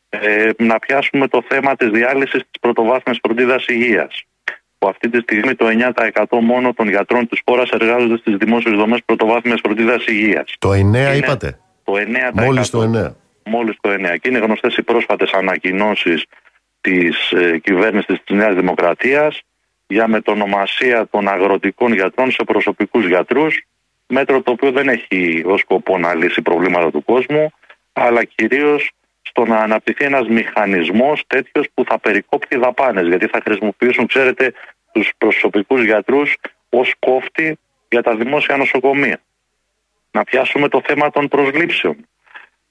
[0.08, 4.24] ε, να πιάσουμε το θέμα της διάλυσης της πρωτοβάθμιας φροντίδας υγείας
[4.78, 9.00] που αυτή τη στιγμή το 9% μόνο των γιατρών της χώρας εργάζονται στις δημόσιες δομές
[9.04, 10.54] πρωτοβάθμιας φροντίδας υγείας.
[10.58, 12.44] Το 9 Είναι είπατε; Το 9%.
[12.44, 13.16] Μόλις το 9.
[13.44, 14.16] Μόλις το 9.
[14.20, 16.24] Και είναι γνωστές οι πρόσφατες ανακοινώσεις
[16.82, 19.42] της ε, κυβέρνησης της Νέας Δημοκρατίας
[19.86, 23.62] για μετονομασία των αγροτικών γιατρών σε προσωπικούς γιατρούς
[24.06, 27.52] μέτρο το οποίο δεν έχει ως σκοπό να λύσει προβλήματα του κόσμου
[27.92, 28.90] αλλά κυρίως
[29.22, 34.52] στο να αναπτυχθεί ένας μηχανισμός τέτοιος που θα περικόπτει δαπάνες γιατί θα χρησιμοποιήσουν ξέρετε
[34.92, 36.36] τους προσωπικούς γιατρούς
[36.68, 37.58] ως κόφτη
[37.90, 39.20] για τα δημόσια νοσοκομεία.
[40.10, 41.96] Να πιάσουμε το θέμα των προσλήψεων.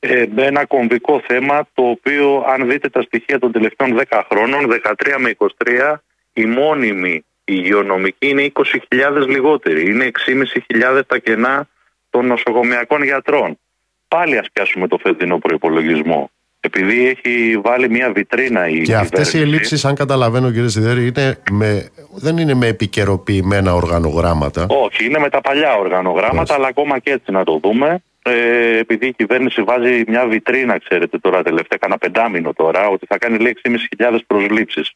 [0.04, 5.16] Ε, ένα κομβικό θέμα το οποίο αν δείτε τα στοιχεία των τελευταίων 10 χρόνων 13
[5.20, 5.96] με 23
[6.34, 9.90] η μόνιμη υγειονομική είναι 20.000 λιγότερη.
[9.92, 10.12] Είναι
[10.96, 11.68] 6.500 τα κενά
[12.10, 13.58] των νοσοκομιακών γιατρών.
[14.08, 16.32] Πάλι ας πιάσουμε το φετινό προπολογισμό.
[16.60, 21.38] Επειδή έχει βάλει μια βιτρίνα η Και αυτές οι ελλείψεις, αν καταλαβαίνω κύριε Σιδέρη, είναι
[21.52, 24.66] με, δεν είναι με επικαιροποιημένα οργανογράμματα.
[24.68, 28.04] Όχι, είναι με τα παλιά οργανογράμματα, αλλά ακόμα και έτσι να το δούμε.
[28.24, 33.18] Ε, επειδή η κυβέρνηση βάζει μια βιτρίνα, ξέρετε τώρα τελευταία, κάνα πεντάμινο τώρα, ότι θα
[33.18, 33.58] κάνει λέει
[33.98, 34.92] 6.500 προσλήψεις.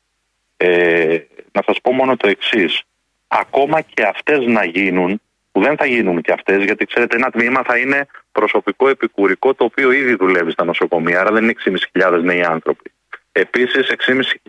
[0.57, 1.17] Ε,
[1.51, 2.81] να σας πω μόνο το εξής.
[3.27, 7.63] Ακόμα και αυτές να γίνουν, που δεν θα γίνουν και αυτές, γιατί ξέρετε ένα τμήμα
[7.63, 11.53] θα είναι προσωπικό επικουρικό το οποίο ήδη δουλεύει στα νοσοκομεία, άρα δεν είναι
[11.93, 12.91] 6.500 νέοι άνθρωποι.
[13.31, 13.91] Επίσης,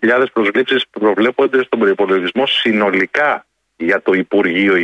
[0.00, 4.76] 6.500 προσλήψεις προβλέπονται στον προπολογισμό συνολικά για το Υπουργείο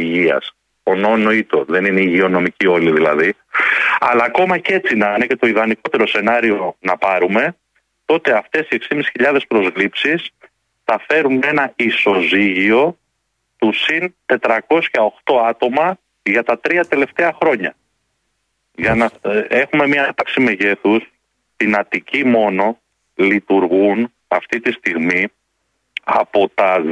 [0.85, 1.07] Υγεία.
[1.07, 3.35] Ονόνοητο, δεν είναι υγειονομική όλοι δηλαδή.
[4.01, 7.57] Αλλά ακόμα και έτσι να είναι και το ιδανικότερο σενάριο να πάρουμε,
[8.05, 8.81] τότε αυτές οι
[9.19, 10.31] 6.500 προσλήψεις
[10.85, 12.99] θα φέρουν ένα ισοζύγιο
[13.59, 17.75] του συν 408 άτομα για τα τρία τελευταία χρόνια.
[18.75, 21.11] Για να ε, έχουμε μια τάξη μεγέθους,
[21.55, 22.79] στην Αττική μόνο
[23.15, 25.29] λειτουργούν αυτή τη στιγμή
[26.05, 26.83] από τα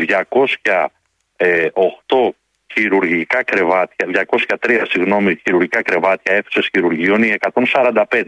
[1.36, 2.30] 208
[2.72, 4.26] χειρουργικά κρεβάτια,
[4.60, 8.22] 203 συγγνώμη, χειρουργικά κρεβάτια αίθουσες χειρουργείων οι 145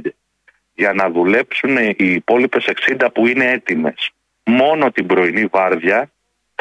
[0.75, 2.59] για να δουλέψουν οι υπόλοιπε
[2.99, 4.11] 60 που είναι έτοιμες.
[4.45, 6.11] Μόνο την πρωινή βάρδια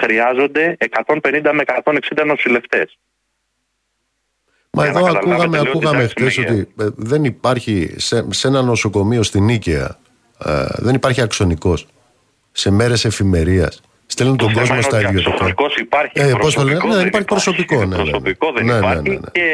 [0.02, 2.98] χρειάζονται 150 με 160 νοσηλευτές.
[4.74, 9.98] Μα εδώ ακούγαμε, ακούγαμε χθε ότι ε, δεν υπάρχει σε, σε ένα νοσοκομείο στην Νίκαια
[10.46, 11.88] ε, δεν υπάρχει αξονικός.
[12.52, 13.82] Σε μέρες εφημερίας.
[14.12, 15.54] Στέλνουν τον κόσμο στα ιδιωτικά.
[15.80, 16.12] υπάρχει.
[16.14, 17.86] Ε, προσωπικός, ναι, δεν υπάρχει προσωπικό.
[17.86, 19.10] Ναι, προσωπικό δεν ναι, υπάρχει.
[19.10, 19.50] Ναι, ναι, και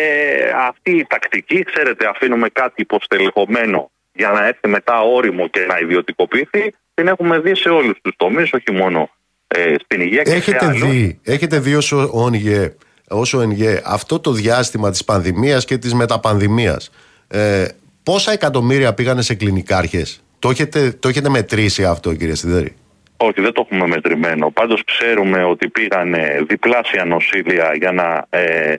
[0.68, 6.74] αυτή η τακτική, ξέρετε, αφήνουμε κάτι υποστελεχωμένο για να έρθει μετά όριμο και να ιδιωτικοποιηθεί,
[6.94, 9.10] την έχουμε δει σε όλους τους τομείς, όχι μόνο
[9.48, 12.76] ε, στην υγεία και έχετε σε δει, έχετε δει όσο όνγε
[13.08, 16.90] όσο ΕΝΓΕ αυτό το διάστημα της πανδημίας και της μεταπανδημίας
[17.28, 17.66] ε,
[18.04, 22.76] πόσα εκατομμύρια πήγανε σε κλινικάρχες; Το έχετε, το έχετε μετρήσει αυτό κύριε Σιδέρη;
[23.18, 24.52] Όχι, δεν το έχουμε μετρημένο.
[24.52, 28.76] Πάντως ξέρουμε ότι πήγανε διπλάσια νοσήλια για να, ε,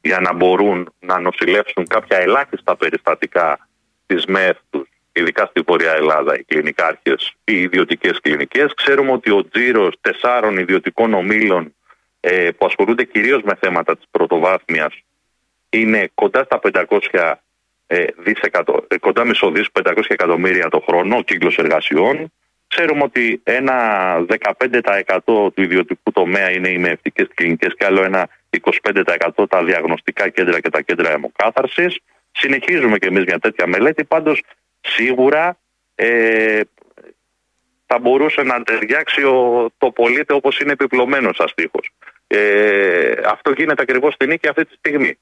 [0.00, 3.68] για να μπορούν να νοσηλεύσουν κάποια ελάχιστα περιστατικά
[4.06, 8.74] της ΜΕΘ τους, ειδικά στη Βόρεια Ελλάδα, οι κλινικάρχες, οι ιδιωτικές κλινικές.
[8.74, 11.74] Ξέρουμε ότι ο τζίρος τεσσάρων ιδιωτικών ομίλων
[12.20, 14.94] ε, που ασχολούνται κυρίως με θέματα της πρωτοβάθμιας
[15.70, 17.34] είναι κοντά στα 500
[17.86, 18.84] ε, δισεκατο...
[18.88, 22.32] Ε, κοντά μισό 500 εκατομμύρια το χρόνο ο κύκλος εργασιών.
[22.68, 23.74] Ξέρουμε ότι ένα
[25.24, 28.28] 15% του ιδιωτικού τομέα είναι οι μευτικές κλινικές και άλλο ένα
[29.34, 31.98] 25% τα διαγνωστικά κέντρα και τα κέντρα αιμοκάθαρσης.
[32.32, 34.42] Συνεχίζουμε και εμείς μια τέτοια μελέτη, πάντως
[34.80, 35.58] σίγουρα
[35.94, 36.60] ε,
[37.86, 41.90] θα μπορούσε να ταιριάξει ο, το πολίτη όπως είναι επιπλωμένος αστίχος.
[42.26, 45.18] Ε, αυτό γίνεται ακριβώς στην νίκη αυτή τη στιγμή.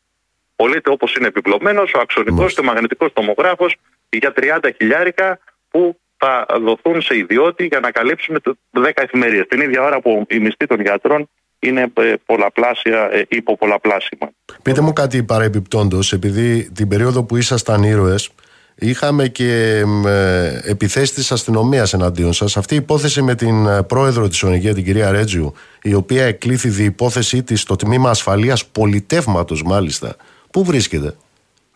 [0.57, 3.77] Πολίτη όπως είναι επιπλωμένος, ο αξονικός και ο μαγνητικός τομογράφος
[4.09, 5.39] για 30 χιλιάρικα
[5.71, 8.39] που θα δοθούν σε ιδιώτη για να καλύψουμε
[8.73, 9.47] 10 εφημερίες.
[9.49, 14.31] Την ίδια ώρα που η μισθή των γιατρών είναι ε, πολλαπλάσια, ε, υποπολαπλάσιμα.
[14.63, 18.31] Πείτε μου κάτι παρεμπιπτόντως, επειδή την περίοδο που ήσασταν ήρωες,
[18.77, 22.57] Είχαμε και ε, επιθέσεις της αστυνομίας εναντίον σας.
[22.57, 26.83] Αυτή η υπόθεση με την ε, πρόεδρο της ΟΝΕΓΕ, την κυρία Ρέτζιου, η οποία εκλήθη
[26.83, 30.17] η υπόθεσή της στο τμήμα ασφαλείας πολιτεύματος, μάλιστα.
[30.51, 31.15] Πού βρίσκεται;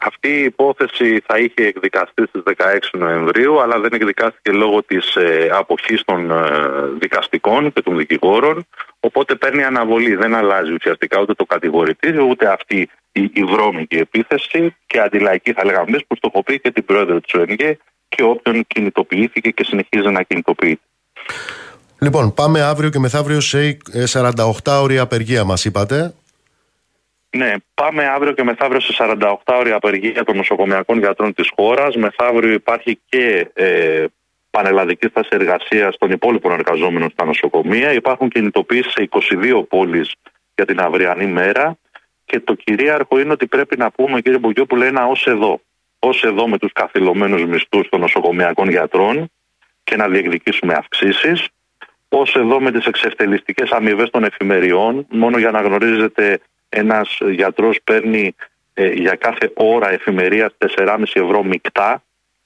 [0.00, 2.54] Αυτή η υπόθεση θα είχε εκδικαστεί στις 16
[2.92, 6.36] Νοεμβρίου, αλλά δεν εκδικάστηκε λόγω της ε, αποχής των ε,
[6.98, 8.66] δικαστικών και των δικηγόρων,
[9.00, 10.14] οπότε παίρνει αναβολή.
[10.14, 15.64] Δεν αλλάζει ουσιαστικά ούτε το κατηγορητήριο, ούτε αυτή η, η βρώμικη επίθεση και αντιλαϊκή θα
[15.64, 20.82] λέγαμε που στοχοποιεί και την πρόεδρο της ΟΕΝΓΕ και όποιον κινητοποιήθηκε και συνεχίζει να κινητοποιείται.
[22.00, 23.78] Λοιπόν, πάμε αύριο και μεθαύριο σε
[24.12, 26.14] 48 ώρια απεργία μας είπατε.
[27.36, 31.96] Ναι, πάμε αύριο και μεθαύριο σε 48 ώρια απεργία των νοσοκομιακών γιατρών της χώρας.
[31.96, 34.04] Μεθαύριο υπάρχει και ε,
[34.50, 37.92] πανελλαδική στάση εργασίας των υπόλοιπων εργαζόμενων στα νοσοκομεία.
[37.92, 40.12] Υπάρχουν κινητοποιήσει σε 22 πόλεις
[40.54, 41.78] για την αυριανή μέρα.
[42.24, 45.60] Και το κυρίαρχο είναι ότι πρέπει να πούμε, κύριε Μπογιόπουλο, ένα ως εδώ.
[45.98, 49.30] Ω εδώ με τους καθυλωμένους μισθούς των νοσοκομιακών γιατρών
[49.84, 51.48] και να διεκδικήσουμε αυξήσεις.
[52.08, 58.34] Ω εδώ με τις εξευτελιστικές αμοιβές των εφημεριών, μόνο για να γνωρίζετε, ένας γιατρός παίρνει
[58.74, 62.02] ε, για κάθε ώρα εφημερίας 4,5 ευρώ μεικτά.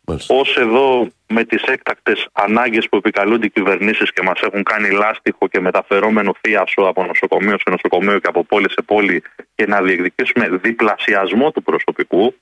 [0.07, 5.49] Ω εδώ με τις έκτακτες ανάγκες που επικαλούνται οι κυβερνήσεις και μας έχουν κάνει λάστιχο
[5.49, 9.23] και μεταφερόμενο θίασο από νοσοκομείο σε νοσοκομείο και από πόλη σε πόλη
[9.55, 12.35] και να διεκδικήσουμε διπλασιασμό του προσωπικού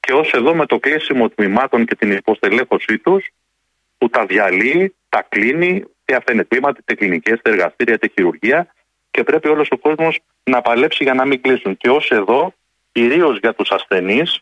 [0.00, 3.28] και ως εδώ με το κλείσιμο τμήματων και την υποστελέχωσή τους
[3.98, 8.74] που τα διαλύει, τα κλείνει, είτε αυτά είναι τμήματα, είτε κλινικές, είτε εργαστήρια, είτε χειρουργία
[9.10, 11.76] και πρέπει όλος ο κόσμος να παλέψει για να μην κλείσουν.
[11.76, 12.54] Και ως εδώ,
[12.92, 14.40] κυρίως για τους ασθενείς,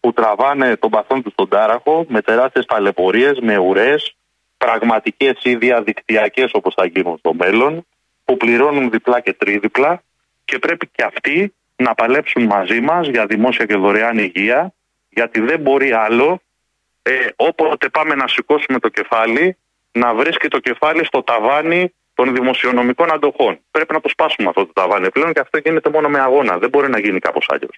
[0.00, 4.16] που τραβάνε τον παθόν τους στον τάραχο με τεράστιες ταλαιπωρίε, με ουρές,
[4.56, 7.86] πραγματικές ή διαδικτυακές όπως θα γίνουν στο μέλλον,
[8.24, 10.02] που πληρώνουν διπλά και τρίδιπλα
[10.44, 14.72] και πρέπει και αυτοί να παλέψουν μαζί μας για δημόσια και δωρεάν υγεία,
[15.08, 16.40] γιατί δεν μπορεί άλλο
[17.02, 19.56] ε, όποτε πάμε να σηκώσουμε το κεφάλι
[19.92, 23.58] να βρίσκει το κεφάλι στο ταβάνι των δημοσιονομικών αντοχών.
[23.70, 26.58] Πρέπει να το σπάσουμε αυτό το ταβάνι πλέον και αυτό γίνεται μόνο με αγώνα.
[26.58, 27.68] Δεν μπορεί να γίνει κάπως αλλιώ.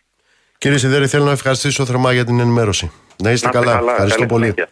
[0.59, 2.93] Κύριε Σιδέρη, θέλω να ευχαριστήσω θερμά για την ενημέρωση.
[3.23, 3.73] Να είστε Να καλά.
[3.73, 3.91] καλά.
[3.91, 4.45] Ευχαριστώ Καλή πολύ.
[4.45, 4.69] συνέχεια.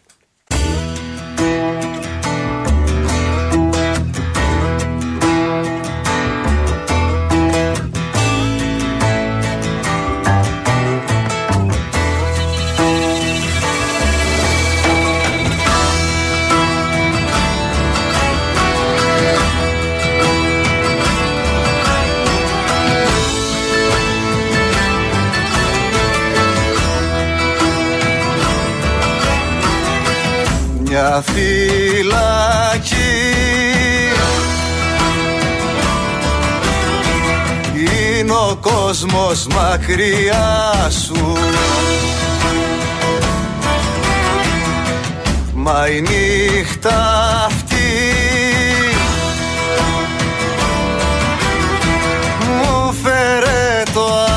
[30.91, 32.91] Μια φυλακή.
[38.19, 41.37] Είναι ο κόσμος μακριά σου.
[45.55, 47.77] Μα η νύχτα αυτή
[52.47, 54.30] Μου φέρε το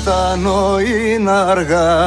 [0.00, 2.06] φτάνω είναι αργά.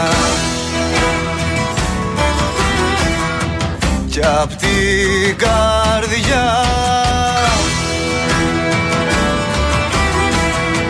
[4.26, 6.64] απ' την καρδιά.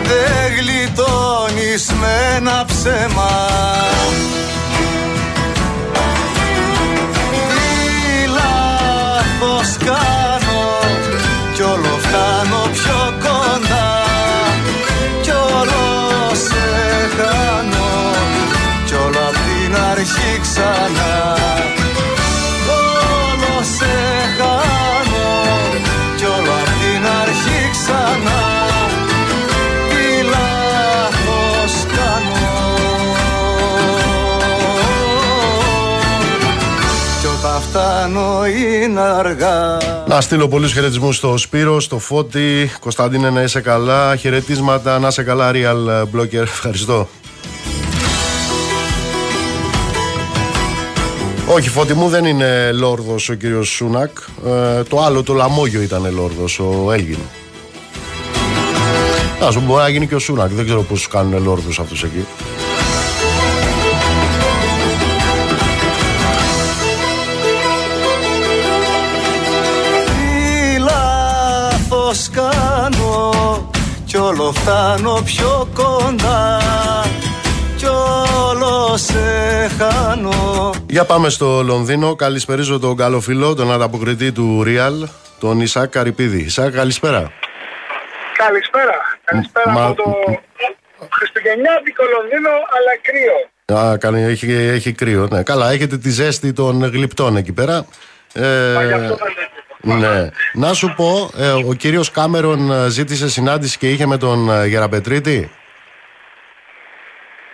[0.03, 3.47] Δεν γλιτώνεις με ένα ψέμα.
[7.31, 10.65] Τι λάθος κάνω
[11.53, 14.03] Κι όλο φτάνω πιο κοντά.
[15.21, 15.85] Κι όλο
[16.33, 16.65] σε
[17.17, 18.11] χάνω
[18.85, 21.36] Κι όλο απ' την αρχή ξανά
[38.49, 39.77] είναι αργά
[40.07, 42.71] Να στείλω πολλούς χαιρετισμούς στο Σπύρο, στο Φώτη.
[42.79, 44.15] Κωνσταντίνε, να είσαι καλά.
[44.15, 46.33] Χαιρετίσματα, να είσαι καλά, Real Blocker.
[46.33, 47.07] Ευχαριστώ.
[51.47, 54.17] Όχι, Φώτη μου δεν είναι λόρδος ο κύριος Σούνακ.
[54.45, 57.19] Ε, το άλλο, το Λαμόγιο ήταν λόρδος, ο Έλγιν.
[59.45, 60.51] Α σου μπορεί να γίνει και ο Σούνακ.
[60.51, 62.25] Δεν ξέρω πώς κάνουν λόρδους αυτούς εκεί.
[74.47, 76.61] Κι όλο φτάνω πιο κοντά
[77.77, 79.19] Κι όλο σε
[79.77, 82.15] χάνω Για πάμε στο Λονδίνο.
[82.15, 85.07] Καλησπερίζω τον καλό φίλο, τον ανταποκριτή του Real,
[85.39, 86.41] τον Ισάκ Καρυπίδη.
[86.41, 87.31] Ισάκ, καλησπέρα.
[88.37, 88.93] Καλησπέρα.
[89.23, 90.15] Καλησπέρα Μα- από το
[91.11, 93.79] Χριστουγεννιάτικο Λονδίνο, αλλά κρύο.
[93.79, 95.27] Α, κάνει, έχει, έχει κρύο.
[95.31, 95.43] Ναι.
[95.43, 97.85] Καλά, έχετε τη ζέστη των γλυπτών εκεί πέρα.
[98.33, 98.81] Ε, Μα
[99.87, 100.31] γι' αυτό δεν είναι.
[100.53, 100.67] ναι.
[100.67, 104.65] Να σου πω, ε, ο κύριος Κάμερον ε, ζήτησε συνάντηση και είχε με τον ε,
[104.67, 105.49] Γεραπετρίτη.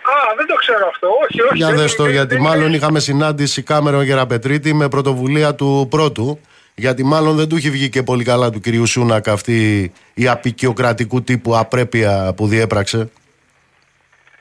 [0.02, 1.08] Α, δεν το ξέρω αυτό.
[1.28, 1.56] Όχι, όχι.
[1.56, 5.54] Για δεν δες το, είναι- γιατί δεν μάλλον είναι- είχαμε συνάντηση Κάμερον Γεραπετρίτη με πρωτοβουλία
[5.54, 6.40] του πρώτου.
[6.76, 11.22] Γιατί μάλλον δεν του έχει βγει και πολύ καλά του κυρίου Σούνακ αυτή η απεικιοκρατικού
[11.22, 13.10] τύπου απρέπεια που διέπραξε.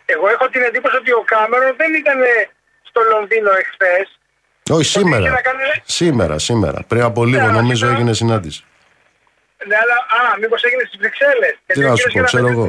[0.05, 2.17] Εγώ έχω την εντύπωση ότι ο Κάμερον δεν ήταν
[2.89, 4.19] στο Λονδίνο εχθές.
[4.69, 5.29] Όχι, είχε σήμερα.
[5.29, 6.79] να κάνει- Σήμερα, σήμερα.
[6.87, 8.61] Πριν από λίγο Ναι, αλλά νομίζω σήμερα- έγινε συνάντηση.
[9.69, 11.53] Ναι, αλλά α, μήπως έγινε στις Βρυξέλλες.
[11.65, 12.65] Τι να σου πω, ξέρω εγώ.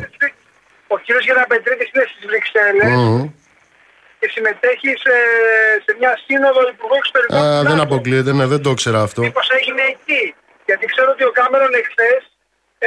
[0.95, 3.23] Ο κύριος Γεραπετρίτης είναι στις Βρυξέλλες Μμμ.
[4.19, 5.15] και συμμετέχει σε,
[5.85, 7.39] σε μια σύνοδο υπουργού εξωτερικών.
[7.45, 7.89] Α, του δεν ΝΑΤΟ.
[7.89, 9.21] αποκλείεται, ναι, δεν το ήξερα αυτό.
[9.27, 10.23] Μήπως έγινε εκεί.
[10.69, 12.21] Γιατί ξέρω ότι ο Κάμερον εχθές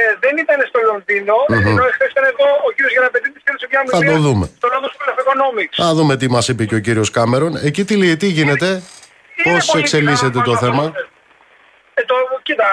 [0.24, 4.00] δεν ήταν στο λονδινο ενώ εχθές ήταν εδώ ο κύριος Γεραπετρίτης και σε μια Θα
[4.12, 4.44] το δούμε.
[4.60, 5.74] στο London School of Economics.
[5.84, 7.52] Θα δούμε τι μας είπε και ο κύριος Κάμερον.
[7.68, 8.68] Εκεί τι, λέει, τι γίνεται,
[9.44, 10.84] Είναι πώς πολύ εξελίσσεται το καλά θέμα;
[11.94, 12.68] Ε, το, κοίτα,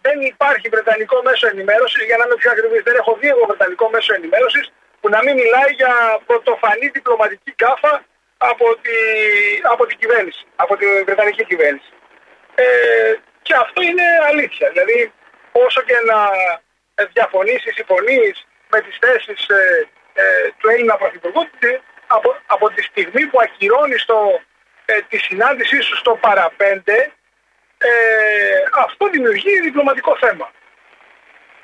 [0.00, 2.82] δεν υπάρχει βρετανικό μέσο ενημέρωσης, για να είμαι πιο ακριβής.
[2.88, 4.64] Δεν έχω δει εγώ βρετανικό μέσο ενημέρωσης
[5.00, 5.92] που να μην μιλάει για
[6.26, 7.94] πρωτοφανή διπλωματική κάφα
[8.50, 8.96] από, τη,
[9.72, 11.90] από την κυβέρνηση, από την βρετανική κυβέρνηση.
[12.54, 12.66] Ε,
[13.42, 14.66] και αυτό είναι αλήθεια.
[14.72, 15.12] Δηλαδή,
[15.52, 16.18] όσο και να
[17.12, 18.36] διαφωνεί ή συμφωνείς
[18.72, 19.88] με τις θέσεις ε,
[20.22, 20.24] ε,
[20.58, 24.18] του Έλληνα Πρωθυπουργού, τι- από, από τη στιγμή που ακυρώνεις το,
[24.84, 27.12] ε, τη συνάντησή σου στο παραπέντε,
[27.78, 27.88] ε,
[28.84, 30.50] αυτό δημιουργεί διπλωματικό θέμα.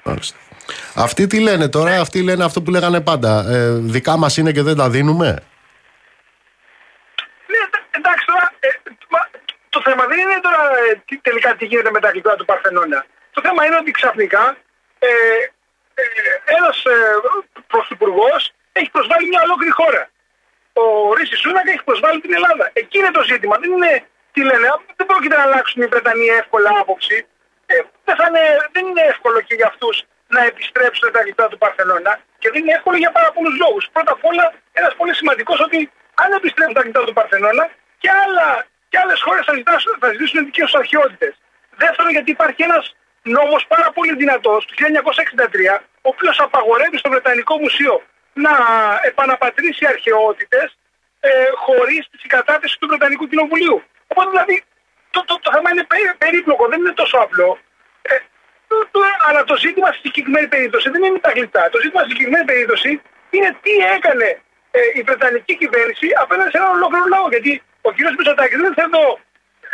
[0.03, 0.39] Μάλιστα.
[0.95, 3.45] Αυτοί τι λένε τώρα, αυτοί λένε αυτό που λέγανε πάντα.
[3.49, 5.27] Ε, δικά μας είναι και δεν τα δίνουμε;
[7.47, 8.69] Ναι, εντά- εντάξει τώρα, ε,
[9.09, 9.19] μα,
[9.69, 13.07] το θέμα δεν είναι τώρα ε, τι, τελικά τι γίνεται με τα γλυκά του Παρθενώνα.
[13.33, 14.57] Το θέμα είναι ότι ξαφνικά
[14.99, 15.09] ε,
[15.95, 16.03] ε,
[16.45, 16.97] ένας ε,
[17.67, 20.10] πρωθυπουργός έχει προσβάλει μια ολόκληρη χώρα.
[20.73, 22.71] Ο Ρίση Σούνακ έχει προσβάλει την Ελλάδα.
[22.73, 23.57] Εκεί είναι το ζήτημα.
[23.63, 24.69] Δεν είναι τι λένε.
[24.97, 27.27] Δεν πρόκειται να αλλάξουν οι Βρετανοί εύκολα άποψη.
[27.67, 30.03] Ε, δεν, θα είναι, δεν είναι εύκολο και για αυτούς
[30.35, 33.89] να επιστρέψουν τα γλυκά του Παρθενώνα και δεν είναι εύκολο για πάρα πολλούς λόγους.
[33.93, 35.91] Πρώτα απ' όλα, ένας πολύ σημαντικός ότι
[36.23, 37.65] αν επιστρέψουν τα γλυκά του Παρθενώνα
[37.99, 41.35] και, άλλα, και άλλες χώρες θα, ζητάσουν- θα ζητήσουν δικέ του αρχαιότητες.
[41.83, 47.59] Δεύτερον, γιατί υπάρχει ένας νόμος πάρα πολύ δυνατός του 1963, ο οποίος απαγορεύει στο Βρετανικό
[47.59, 48.03] Μουσείο
[48.33, 48.55] να
[49.03, 50.77] επαναπατρίσει αρχαιότητες
[51.21, 53.83] ε, χωρίς τη συγκατάθεση του Βρετανικού Κοινοβουλίου.
[54.07, 54.63] Οπότε δηλαδή
[55.11, 57.59] το, το, το θέμα είναι περί- περίπλοκο, δεν είναι τόσο απλό.
[58.03, 58.15] Ε,
[58.69, 61.69] το, το, αλλά το ζήτημα στη συγκεκριμένη περίπτωση δεν είναι τα γλυκά.
[61.71, 63.01] Το ζήτημα στη συγκεκριμένη περίπτωση
[63.31, 64.29] είναι τι έκανε
[64.71, 67.29] ε, η Βρετανική κυβέρνηση απέναντι σε έναν ολόκληρο λαό.
[67.29, 67.97] Γιατί ο κ.
[68.19, 69.19] Μητσοτάκης δεν είναι εδώ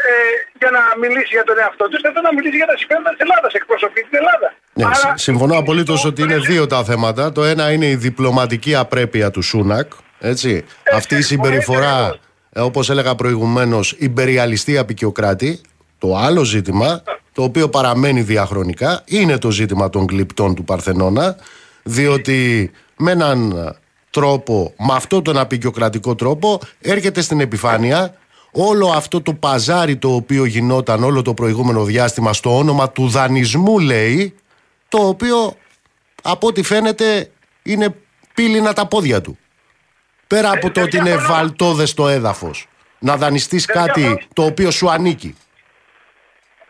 [0.05, 0.13] ε,
[0.61, 3.19] για να μιλήσει για τον εαυτό τους, είναι εδώ να μιλήσει για τα συμφέροντα της
[3.27, 3.53] Ελλάδας.
[3.53, 4.49] Εκπροσωπεί την Ελλάδα.
[4.79, 7.33] Ναι, Άρα, συμφωνώ απολύτως το- ότι είναι δύο τα θέματα.
[7.33, 9.89] Το ένα είναι η διπλωματική απρέπεια του Σούνακ.
[10.19, 10.65] Έτσι.
[10.93, 12.19] Αυτή η συμπεριφορά,
[12.57, 15.61] όπως έλεγα προηγουμένως, υπεριαλιστή απεικιοκράτη.
[15.99, 21.37] Το άλλο ζήτημα, το οποίο παραμένει διαχρονικά, είναι το ζήτημα των γλυπτών του Παρθενώνα.
[21.83, 23.55] Διότι με έναν
[24.11, 28.15] τρόπο, με αυτόν τον απεικιοκρατικό τρόπο, έρχεται στην επιφάνεια
[28.59, 33.79] όλο αυτό το παζάρι το οποίο γινόταν όλο το προηγούμενο διάστημα στο όνομα του δανεισμού
[33.79, 34.35] λέει
[34.89, 35.57] το οποίο
[36.23, 37.31] από ό,τι φαίνεται
[37.63, 37.95] είναι
[38.35, 39.39] πύληνα τα πόδια του.
[40.27, 41.35] Πέρα από το δεν ότι είναι διαφωνώ.
[41.35, 42.67] βαλτόδες το έδαφος.
[42.99, 44.27] Να δανειστείς Δεν κάτι διαφωνώ.
[44.33, 45.37] το οποίο σου ανήκει.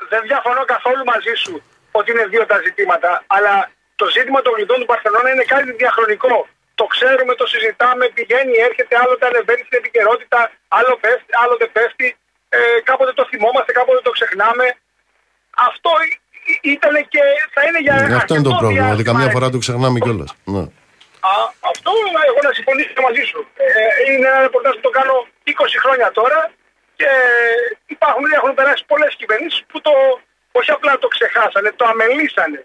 [0.08, 4.78] δεν διαφωνώ καθόλου μαζί σου ότι είναι δύο τα ζητήματα, αλλά το ζήτημα των γλυπτών
[4.80, 6.46] του Παρθενώνα είναι κάτι διαχρονικό.
[6.80, 10.40] Το ξέρουμε, το συζητάμε, πηγαίνει, έρχεται, άλλοτε ανεβαίνει στην επικαιρότητα,
[10.78, 12.08] άλλο πέφτει, άλλοτε πέφτει.
[12.56, 12.58] Ε,
[12.88, 14.66] κάποτε το θυμόμαστε, κάποτε το ξεχνάμε.
[15.68, 15.90] Αυτό
[16.76, 17.22] ήταν και
[17.54, 18.84] θα είναι για Ε, Αυτό είναι το αρκετό πρόβλημα.
[18.84, 19.34] Δηλαδή διάστημα, καμιά ε.
[19.34, 20.30] φορά το ξεχνάμε κιόλας.
[20.54, 20.64] Ναι.
[21.30, 21.32] Α,
[21.70, 21.90] αυτό
[22.30, 23.40] εγώ να συμφωνήσω μαζί σου.
[23.64, 23.66] Ε,
[24.08, 25.14] είναι ένα ρεπορτάζ που το κάνω
[25.44, 26.40] 20 χρόνια τώρα
[26.98, 27.10] και
[27.94, 29.92] υπάρχουν, έχουν περάσει πολλές κυβερνήσεις που το,
[30.58, 32.60] όχι απλά το ξεχάσανε, το αμελήσανε.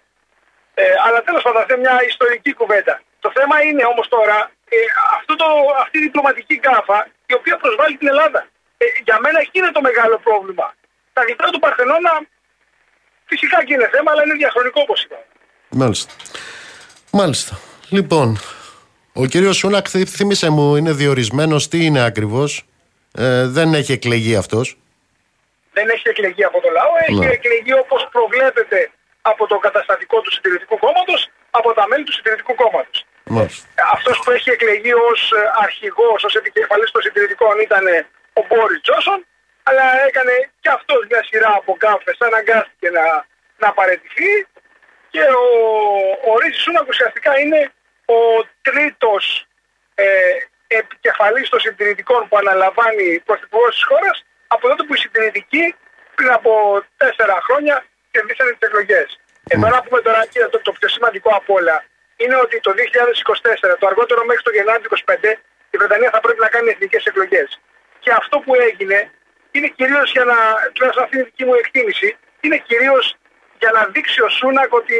[0.74, 2.94] Ε, αλλά τέλος πάντων αυτή είναι μια ιστορική κουβέντα.
[3.24, 4.38] Το θέμα είναι όμως τώρα
[4.74, 4.76] ε,
[5.18, 5.46] αυτό το,
[5.82, 8.40] αυτή η διπλωματική γκάφα η οποία προσβάλλει την Ελλάδα.
[8.82, 10.66] Ε, για μένα εκεί είναι το μεγάλο πρόβλημα.
[11.12, 12.12] Τα γλυπτά του Παρθενώνα
[13.30, 15.18] φυσικά και είναι θέμα, αλλά είναι διαχρονικό όπως είπα.
[15.68, 16.12] Μάλιστα.
[17.12, 17.58] Μάλιστα.
[17.88, 18.38] Λοιπόν,
[19.12, 21.68] ο κύριος Σούνακ, θύ- θύμισε μου, είναι διορισμένος.
[21.68, 22.64] Τι είναι ακριβώς.
[23.14, 24.76] Ε, δεν έχει εκλεγεί αυτός.
[25.72, 27.26] δεν έχει εκλεγεί από το λαό, έχει Ναι.
[27.36, 28.90] εκλεγεί όπως προβλέπεται
[29.22, 33.04] από το καταστατικό του Συντηρητικού Κόμματος, από τα μέλη του Συντηρητικού Κόμματος.
[33.36, 33.66] Μάλιστα.
[33.96, 35.20] Αυτός που έχει εκλεγεί ως
[35.64, 38.06] αρχηγός, ως επικεφαλής των Συντηρητικών ήταν ε,
[38.38, 39.26] ο Μπόρις Τζόσον,
[39.62, 43.04] αλλά έκανε και αυτός μια σειρά από γκάφες, αναγκάστηκε να,
[43.62, 44.30] να παραιτηθεί
[45.12, 45.46] και ο,
[46.28, 47.60] ο Ρίζης Σούνακ ουσιαστικά είναι
[48.16, 48.20] ο
[48.62, 49.46] τρίτος
[49.94, 50.06] ε,
[50.66, 55.74] επικεφαλής των συντηρητικών που αναλαμβάνει πρωθυπουργός της χώρας από τότε που οι συντηρητικοί
[56.14, 56.52] πριν από
[56.96, 59.08] τέσσερα χρόνια κερδίσανε τις εκλογές.
[59.48, 61.84] Εδώ να πούμε τώρα και το, το πιο σημαντικό απ' όλα
[62.22, 62.70] είναι ότι το
[63.72, 65.32] 2024, το αργότερο μέχρι το Γενάρη του 2025,
[65.70, 67.60] η Βρετανία θα πρέπει να κάνει εθνικές εκλογές.
[67.98, 69.10] Και αυτό που έγινε
[69.50, 70.36] είναι κυρίως για να,
[70.72, 73.16] τουλάχιστον αυτή είναι η δική μου εκτίμηση, είναι κυρίως
[73.58, 74.96] για να δείξει ο Σούνακ ότι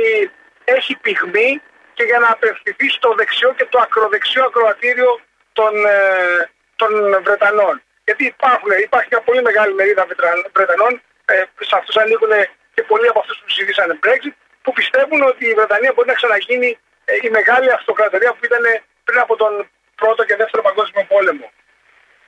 [0.65, 1.63] έχει πυγμή
[1.95, 5.21] και για να απευθυνθεί στο δεξιό και το ακροδεξιό ακροατήριο
[5.53, 6.91] των, ε, των
[7.23, 7.83] Βρετανών.
[8.05, 10.07] Γιατί υπάρχουν, υπάρχει μια πολύ μεγάλη μερίδα
[10.53, 11.35] Βρετανών, ε,
[11.69, 12.33] σε αυτούς ανήκουν
[12.75, 16.71] και πολλοί από αυτούς που ψηφίσανε Brexit, που πιστεύουν ότι η Βρετανία μπορεί να ξαναγίνει
[16.71, 16.79] ε,
[17.27, 18.65] η μεγάλη αυτοκρατορία που ήταν
[19.07, 19.53] πριν από τον
[20.01, 21.47] Πρώτο και Δεύτερο Παγκόσμιο Πόλεμο.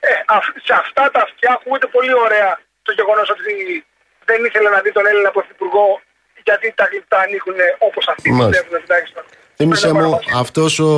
[0.09, 0.11] Ε,
[0.67, 2.51] σε αυτά τα αυτιά ακούγεται πολύ ωραία
[2.87, 3.43] το γεγονός ότι
[4.29, 5.87] δεν ήθελε να δει τον Έλληνα Πρωθυπουργό
[6.47, 7.57] γιατί τα γλυπτά ανήκουν
[7.87, 9.23] όπως αυτοί πιστεύουν τουλάχιστον.
[9.57, 10.91] Θύμησε μου, αυτός ο,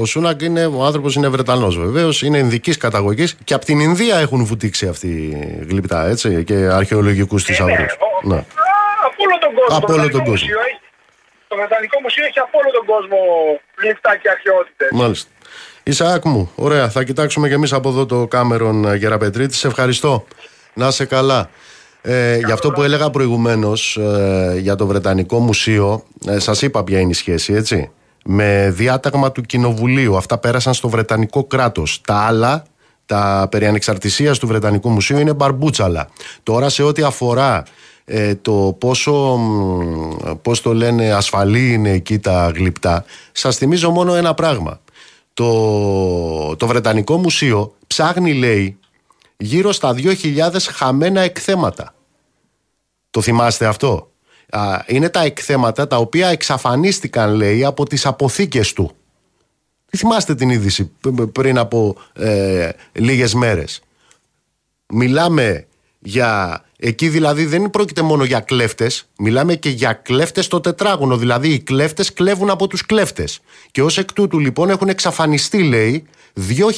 [0.00, 4.16] ο Σούνακ είναι, ο άνθρωπος είναι Βρετανός βεβαίως, είναι Ινδική καταγωγής και από την Ινδία
[4.18, 7.96] έχουν βουτήξει αυτοί οι γλυπτά έτσι, και αρχαιολογικούς θησαυρούς.
[8.22, 8.44] Ναι, ναι.
[9.06, 9.76] Από όλο τον κόσμο.
[9.76, 10.48] Από όλο τον κόσμο.
[11.54, 13.18] Το Βρετανικό Μουσείο έχει από όλο τον κόσμο
[13.80, 14.88] γλυπτά και αρχαιότητες.
[14.92, 15.28] Μάλιστα.
[15.82, 19.54] Ισαάκ μου, ωραία, θα κοιτάξουμε και εμείς από εδώ το Κάμερον ε, Γεραπετρίτη.
[19.54, 20.24] Σε ευχαριστώ.
[20.74, 21.50] Να σε καλά.
[22.02, 26.98] Ε, για αυτό που έλεγα προηγουμένως ε, για το Βρετανικό Μουσείο, ε, σας είπα ποια
[27.00, 27.90] είναι η σχέση, έτσι.
[28.24, 30.16] Με διάταγμα του Κοινοβουλίου.
[30.16, 32.00] Αυτά πέρασαν στο Βρετανικό κράτος.
[32.06, 32.64] Τα άλλα,
[33.06, 36.08] τα περί ανεξαρτησίας του Βρετανικού Μουσείου, είναι μπαρμπούτσαλα.
[36.42, 37.62] Τώρα, σε ό,τι αφορά
[38.04, 39.38] ε, το πόσο,
[40.42, 44.80] πώς το λένε, ασφαλή είναι εκεί τα γλυπτά, σας θυμίζω μόνο ένα πράγμα.
[45.34, 48.78] Το, το Βρετανικό Μουσείο ψάχνει, λέει,
[49.36, 51.94] γύρω στα 2.000 χαμένα εκθέματα.
[53.10, 54.10] Το θυμάστε αυτό;
[54.86, 58.90] Είναι τα εκθέματα τα οποία εξαφανίστηκαν, λέει, από τις αποθήκες του.
[59.96, 60.92] Θυμάστε την είδηση
[61.32, 63.82] πριν από ε, λίγες μέρες;
[64.86, 65.66] Μιλάμε
[66.04, 66.64] για...
[66.78, 71.16] Εκεί δηλαδή δεν πρόκειται μόνο για κλέφτες, μιλάμε και για κλέφτες στο τετράγωνο.
[71.16, 73.40] Δηλαδή οι κλέφτες κλέβουν από τους κλέφτες.
[73.70, 76.06] Και ως εκ τούτου λοιπόν έχουν εξαφανιστεί λέει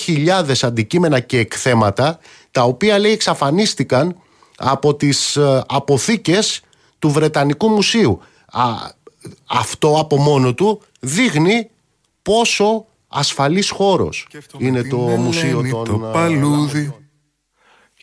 [0.07, 2.18] 2.000 αντικείμενα και εκθέματα
[2.51, 4.16] τα οποία λέει εξαφανίστηκαν
[4.57, 6.61] από τις ε, αποθήκες
[6.99, 8.20] του Βρετανικού Μουσείου.
[9.47, 11.70] αυτό από μόνο του δείχνει
[12.22, 14.27] πόσο ασφαλής χώρος
[14.59, 15.85] είναι το μουσείο των...
[15.85, 17.06] Το ε, παλούδι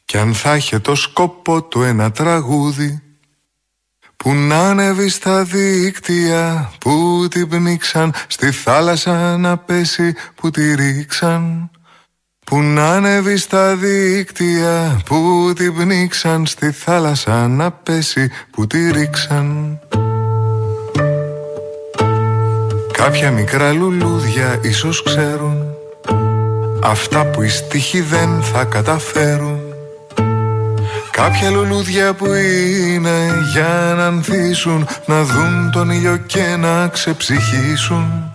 [0.05, 3.01] κι αν θα είχε το σκόπο του ένα τραγούδι
[4.17, 11.71] που να ανέβει στα δίκτυα που την πνίξαν στη θάλασσα να πέσει που τη ρίξαν
[12.45, 19.79] που να ανέβει στα δίκτυα που την πνίξαν στη θάλασσα να πέσει που τη ρίξαν.
[22.91, 25.73] Κάποια μικρά λουλούδια ίσως ξέρουν
[26.83, 29.59] Αυτά που οι στίχοι δεν θα καταφέρουν
[31.15, 38.33] Κάποια λουλούδια που είναι για να ανθίσουν Να δουν τον ήλιο και να ξεψυχήσουν.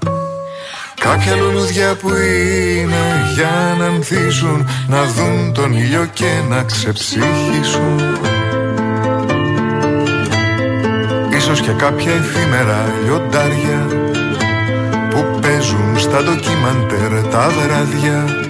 [1.00, 8.18] Κάποια λουλούδια που είναι για να ανθίσουν Να δουν τον ήλιο και να ξεψυχήσουν.
[11.36, 13.86] Ίσως και κάποια εφήμερα λιοντάρια
[15.10, 18.47] Που παίζουν στα ντοκιμαντέρ τα βράδια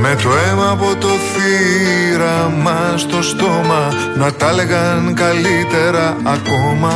[0.00, 6.92] με το αίμα από το θύραμα στο στόμα Να τα έλεγαν καλύτερα ακόμα.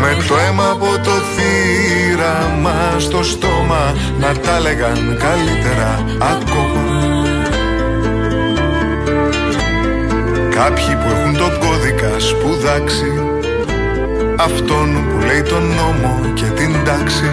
[0.00, 6.86] Με το αίμα από το θύραμα στο στόμα Να τα έλεγαν καλύτερα ακόμα.
[10.50, 13.12] Κάποιοι που έχουν τον κώδικα σπουδάξει
[14.36, 17.30] Αυτόν που λέει τον νόμο και την τάξη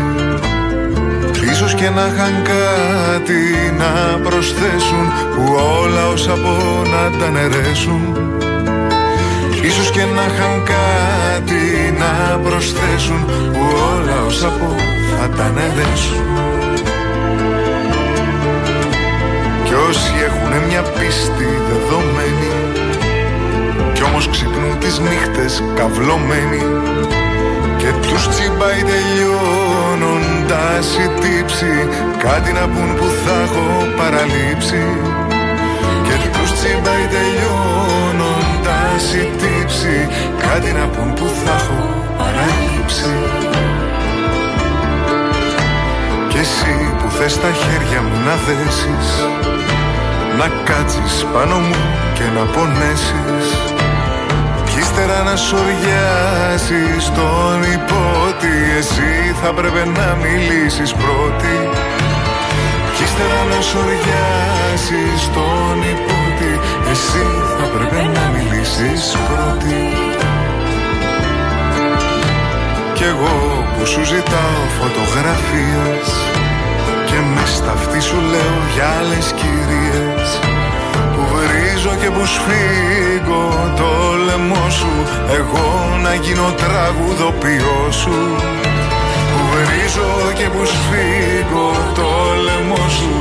[1.56, 3.42] Ίσως και να είχαν κάτι
[3.78, 5.44] να προσθέσουν Που
[5.82, 6.56] όλα όσα πω
[6.94, 8.02] να τα νερέσουν.
[9.62, 11.64] Ίσως και να είχαν κάτι
[12.02, 14.76] να προσθέσουν Που όλα όσα πω
[15.20, 16.26] θα τα νερέσουν.
[19.66, 22.54] Κι όσοι έχουν μια πίστη δεδομένη
[23.94, 26.64] Κι όμως ξυπνούν τις νύχτες καυλωμένοι
[27.78, 30.15] Και τους τσιμπάει τελειώνουν
[31.06, 31.74] η τύψη
[32.18, 33.66] Κάτι να πούν που θα έχω
[33.98, 34.84] παραλείψει.
[36.06, 40.08] Και τους τσιμπάει τελειώνοντας η τύψη
[40.46, 41.82] Κάτι να πούν που θα έχω
[42.18, 43.14] παραλείψει.
[46.28, 49.08] Και εσύ που θες τα χέρια μου να δέσεις
[50.38, 51.82] Να κάτσεις πάνω μου
[52.14, 53.75] και να πονέσεις
[54.98, 61.56] ύστερα να σοριάσεις τον υπότι Εσύ θα πρέπει να μιλήσεις πρώτη.
[62.96, 66.52] Κι ύστερα να σοριάσεις τον υπότι
[66.92, 67.26] Εσύ
[67.58, 69.80] θα πρέπει να μιλήσεις πρώτη.
[72.94, 73.38] Κι εγώ
[73.74, 76.08] που σου ζητάω φωτογραφίες
[77.10, 80.28] Και μες σταυτή σου λέω για άλλες κυρίες.
[81.14, 83.46] Που βρίζω και που σφίγγω
[83.80, 83.85] το
[84.26, 84.92] λαιμό σου.
[85.40, 88.18] Εγώ να γίνω τραγουδοποιός σου.
[89.32, 92.10] Που βρίζω και που σφίγγω το
[92.46, 93.12] λαιμό σου.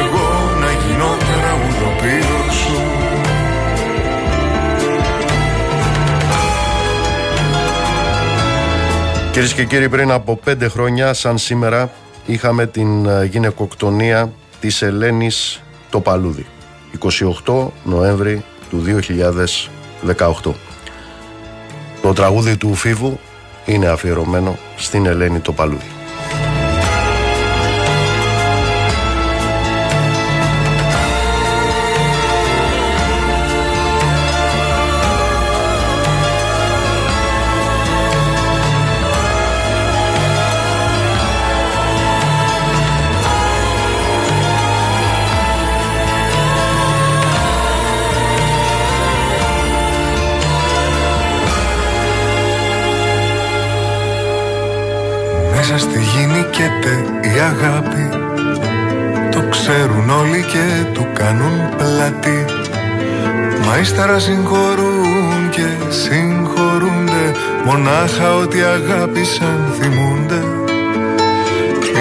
[0.00, 0.28] Εγώ
[0.60, 2.78] να γίνω τραγουδοποιός σου.
[9.32, 11.90] Κυρίες και κύριοι, πριν από πέντε χρόνια, σαν σήμερα,
[12.26, 16.46] είχαμε την ε, γυναικοκτονία της Ελένης το Παλούδι
[17.44, 18.82] 28 Νοέμβρη του
[20.06, 20.52] 2018
[22.02, 23.20] Το τραγούδι του Φίβου
[23.64, 25.40] είναι αφιερωμένο στην Ελένη
[55.68, 58.08] το Παλούδι η αγάπη.
[59.30, 62.44] Το ξέρουν όλοι και του κάνουν πλάτη
[63.66, 67.24] Μα ύστερα συγχωρούν και συγχωρούνται.
[67.64, 70.42] Μονάχα ότι αγάπησαν θυμούνται.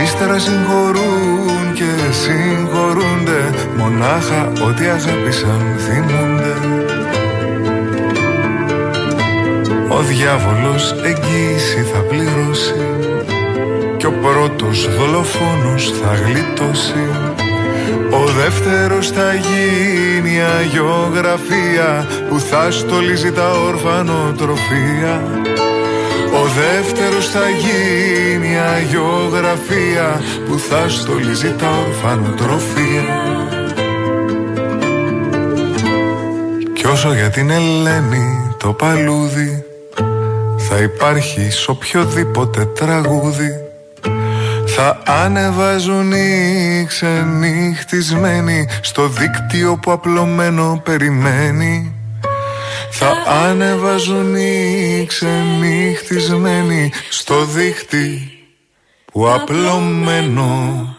[0.03, 3.41] Ύστερα συγχωρούν και συγχωρούνται.
[3.77, 6.53] Μονάχα ότι αγάπησαν θυμούνται.
[9.89, 13.12] Ο διάβολος εγγύηση θα πληρώσει
[14.03, 17.05] και ο πρώτος δολοφόνος θα γλιτώσει.
[18.11, 25.21] Ο δεύτερος θα γίνει αγιογραφία Που θα στολίζει τα ορφανοτροφία.
[26.33, 33.03] Ο δεύτερος θα γίνει αγιογραφία Που θα στολίζει τα ορφανοτροφία.
[36.73, 39.65] Κι όσο για την Ελένη το παλούδι
[40.57, 43.62] θα υπάρχει σ' οποιοδήποτε τραγούδι
[44.75, 51.93] θα ανεβάζουν οι ξενυχτισμένοι Στο δίκτυο που απλωμένο περιμένει.
[52.91, 58.19] Θα ανεβάζουν οι ξενυχτισμένοι Στο δίκτυο
[59.11, 60.95] που απλωμένο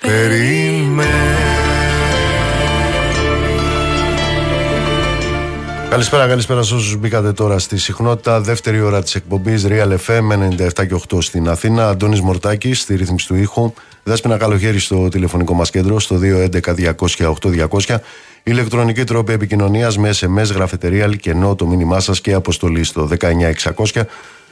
[0.00, 1.61] περιμένει
[5.92, 8.40] Καλησπέρα, καλησπέρα σε όσους μπήκατε τώρα στη συχνότητα.
[8.40, 11.88] Δεύτερη ώρα της εκπομπής Real FM 97 και 8 στην Αθήνα.
[11.88, 13.72] Αντώνης Μορτάκης στη ρύθμιση του ήχου.
[14.02, 17.96] Δέσπινα καλοχέρι στο τηλεφωνικό μας κέντρο στο 211-200-8200.
[18.42, 24.06] Ηλεκτρονική τρόπη επικοινωνίας με SMS, γραφετερία, κενό το μήνυμά σας και αποστολή στο 19600.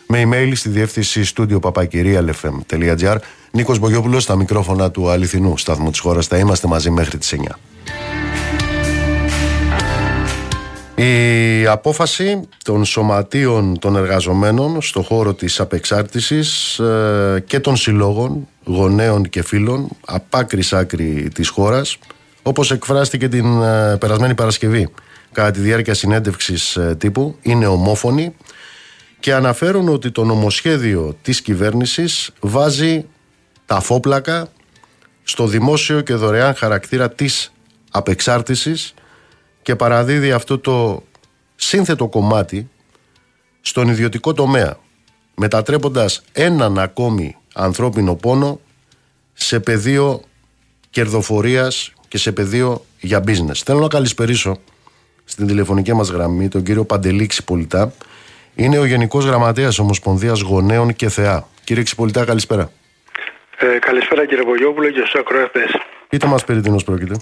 [0.06, 3.16] Με email στη διεύθυνση στούντιο παπακυρίαλfm.gr.
[3.50, 6.26] Νίκος Μπογιόπουλος στα μικρόφωνα του αληθινού σταθμού της χώρας.
[6.26, 7.58] Θα είμαστε μαζί μέχρι τις 9.
[11.02, 19.28] Η απόφαση των σωματείων των εργαζομένων στο χώρο της απεξάρτησης ε, και των συλλόγων γονέων
[19.28, 21.98] και φίλων από άκρη άκρη της χώρας
[22.42, 24.88] όπως εκφράστηκε την ε, περασμένη Παρασκευή
[25.32, 28.34] κατά τη διάρκεια συνέντευξης ε, τύπου είναι ομόφωνοι
[29.20, 33.06] και αναφέρουν ότι το νομοσχέδιο της κυβέρνησης βάζει
[33.66, 34.48] τα φόπλακα
[35.22, 37.52] στο δημόσιο και δωρεάν χαρακτήρα της
[37.90, 38.94] απεξάρτησης
[39.70, 41.02] και παραδίδει αυτό το
[41.56, 42.68] σύνθετο κομμάτι
[43.60, 44.76] στον ιδιωτικό τομέα
[45.34, 48.60] μετατρέποντας έναν ακόμη ανθρώπινο πόνο
[49.32, 50.22] σε πεδίο
[50.90, 53.54] κερδοφορίας και σε πεδίο για business.
[53.64, 54.58] Θέλω να καλησπερίσω
[55.24, 57.92] στην τηλεφωνική μας γραμμή τον κύριο Παντελή Ξυπολιτά.
[58.54, 61.46] Είναι ο Γενικός Γραμματέας Ομοσπονδίας Γονέων και Θεά.
[61.64, 62.70] Κύριε Ξυπολιτά, καλησπέρα.
[63.58, 65.70] Ε, καλησπέρα κύριε Βογιόπουλο και στους ακροατές.
[66.08, 67.14] Πείτε μας περί τίνος πρόκειται.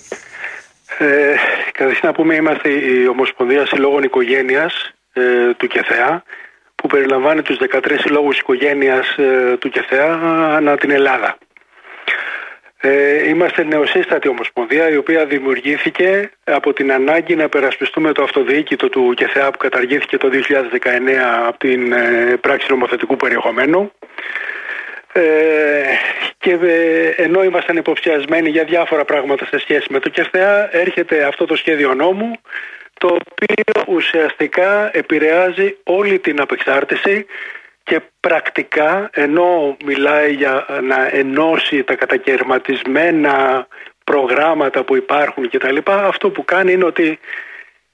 [0.98, 1.34] Ε,
[1.72, 6.22] καταρχήν να πούμε είμαστε η Ομοσπονδία Συλλόγων Οικογένειας ε, του ΚΕΘΕΑ
[6.74, 10.12] που περιλαμβάνει τους 13 συλλόγους οικογένειας ε, του ΚΕΘΕΑ
[10.56, 11.38] ανά την Ελλάδα.
[12.80, 19.12] Ε, είμαστε νεοσύστατη ομοσπονδία η οποία δημιουργήθηκε από την ανάγκη να περασπιστούμε το αυτοδιοίκητο του
[19.16, 20.36] ΚΕΘΕΑ που καταργήθηκε το 2019
[21.46, 23.92] από την ε, πράξη νομοθετικού περιεχομένου
[25.18, 25.98] ε,
[26.38, 31.44] και ε, ενώ ήμασταν υποψιασμένοι για διάφορα πράγματα σε σχέση με το ΚΕΘΕΑ έρχεται αυτό
[31.44, 32.30] το σχέδιο νόμου
[32.98, 37.26] το οποίο ουσιαστικά επηρεάζει όλη την απεξάρτηση
[37.82, 43.66] και πρακτικά ενώ μιλάει για να ενώσει τα κατακαιρματισμένα
[44.04, 45.76] προγράμματα που υπάρχουν κτλ.
[45.84, 47.18] Αυτό που κάνει είναι ότι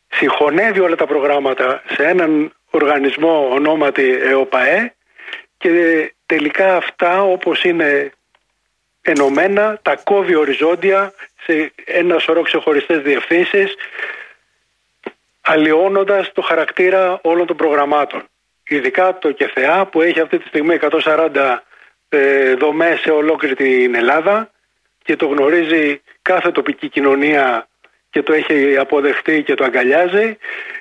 [0.08, 4.94] συγχωνεύει όλα τα προγράμματα σε έναν οργανισμό ονόματι ΕΟΠΑΕ
[5.58, 5.70] και
[6.26, 8.12] τελικά αυτά όπως είναι
[9.02, 11.12] ενωμένα, τα κόβει οριζόντια
[11.44, 13.74] σε ένα σωρό ξεχωριστές διευθύνσεις
[15.40, 18.22] αλλοιώνοντας το χαρακτήρα όλων των προγραμμάτων.
[18.68, 21.58] Ειδικά το ΚΕΘΕΑ που έχει αυτή τη στιγμή 140
[22.08, 24.50] ε, δομές σε ολόκληρη την Ελλάδα
[25.04, 27.68] και το γνωρίζει κάθε τοπική κοινωνία
[28.10, 30.36] και το έχει αποδεχτεί και το αγκαλιάζει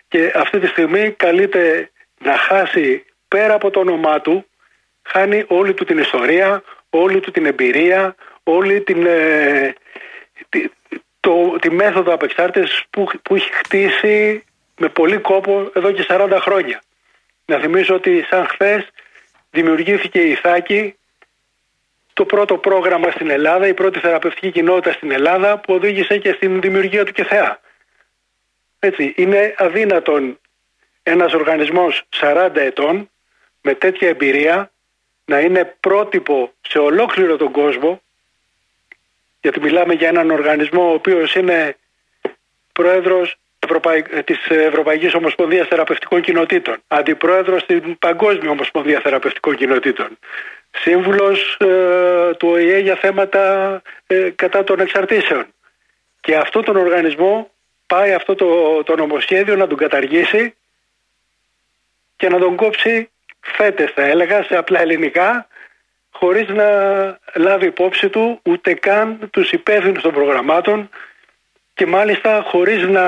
[0.08, 4.46] και αυτή τη στιγμή καλείται να χάσει πέρα από το όνομά του
[5.04, 9.74] χάνει όλη του την ιστορία, όλη του την εμπειρία, όλη την, ε,
[10.49, 10.70] τη,
[11.20, 14.43] το, τη μέθοδο απεξάρτησης που, που έχει χτίσει
[14.78, 16.82] με πολύ κόπο εδώ και 40 χρόνια.
[17.45, 18.89] Να θυμίσω ότι σαν χθες
[19.51, 20.95] δημιουργήθηκε η Ιθάκη
[22.14, 26.62] το πρώτο πρόγραμμα στην Ελλάδα, η πρώτη θεραπευτική κοινότητα στην Ελλάδα που οδήγησε και στην
[26.62, 27.60] δημιουργία του ΚΕΘΕΑ.
[28.80, 30.39] Έτσι, είναι αδύνατον
[31.04, 33.10] ένας οργανισμός 40 ετών
[33.62, 34.72] με τέτοια εμπειρία
[35.26, 38.01] να είναι πρότυπο σε ολόκληρο τον κόσμο
[39.41, 41.78] γιατί μιλάμε για έναν οργανισμό ο οποίος είναι
[42.71, 44.01] πρόεδρος Ευρωπαϊ...
[44.01, 50.17] της Ευρωπαϊκής Ομοσπονδίας Θεραπευτικών Κοινοτήτων, αντιπρόεδρος στην Παγκόσμια Ομοσπονδία Θεραπευτικών Κοινοτήτων,
[50.71, 55.45] σύμβουλος ε, του ΟΗΕ για θέματα ε, κατά των εξαρτήσεων.
[56.21, 57.51] Και αυτό τον οργανισμό
[57.88, 60.55] πάει αυτό το, το νομοσχέδιο να τον καταργήσει
[62.15, 63.09] και να τον κόψει
[63.44, 65.48] φέτες θα έλεγα σε απλά ελληνικά
[66.12, 66.66] χωρίς να
[67.36, 70.89] λάβει υπόψη του ούτε καν τους υπεύθυνους των προγραμμάτων
[71.74, 73.04] και μάλιστα χωρίς να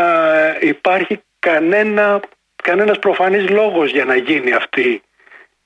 [0.62, 2.20] υπάρχει κανένα,
[2.64, 5.02] κανένας προφανής λόγος για να γίνει αυτή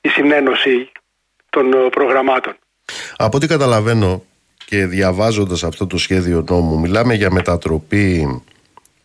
[0.01, 0.91] η συνένωση
[1.49, 2.53] των προγραμμάτων.
[3.17, 4.23] Από ό,τι καταλαβαίνω
[4.65, 8.41] και διαβάζοντας αυτό το σχέδιο νόμου μιλάμε για μετατροπή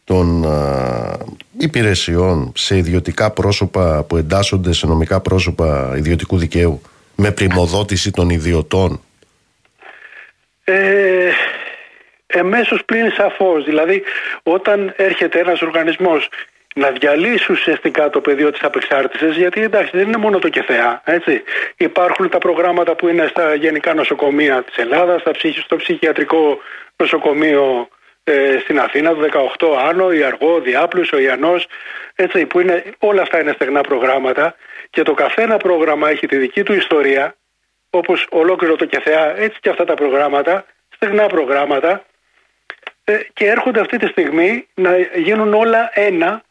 [0.05, 0.44] των
[1.59, 6.82] υπηρεσιών σε ιδιωτικά πρόσωπα που εντάσσονται σε νομικά πρόσωπα ιδιωτικού δικαίου
[7.14, 9.00] με πρημοδότηση των ιδιωτών;
[10.64, 11.30] Ε,
[12.26, 13.64] εμέσως πλήν σαφώς.
[13.64, 14.02] Δηλαδή
[14.42, 16.28] όταν έρχεται ένας οργανισμός
[16.74, 21.42] να διαλύσει ουσιαστικά το πεδίο της απεξάρτησης γιατί εντάξει δεν είναι μόνο το ΚΕΘΕΑ έτσι.
[21.76, 25.22] υπάρχουν τα προγράμματα που είναι στα γενικά νοσοκομεία της Ελλάδας
[25.64, 26.59] στο ψυχιατρικό
[26.96, 27.88] νοσοκομείο
[28.25, 29.20] ε, στην Αθήνα, το
[29.59, 31.66] 18 Άνω, η Αργό, ο Διάπλους, ο Ιαννός,
[32.14, 34.55] έτσι, που είναι, όλα αυτά είναι στεγνά προγράμματα
[34.91, 37.37] και το καθένα πρόγραμμα έχει τη δική του ιστορία,
[37.91, 40.64] όπως ολόκληρο το ΚΕΘΕΑ, έτσι και αυτά τα προγράμματα,
[40.95, 42.05] στεγνά προγράμματα
[43.05, 46.43] ε, και έρχονται αυτή τη στιγμή να γίνουν όλα ένα,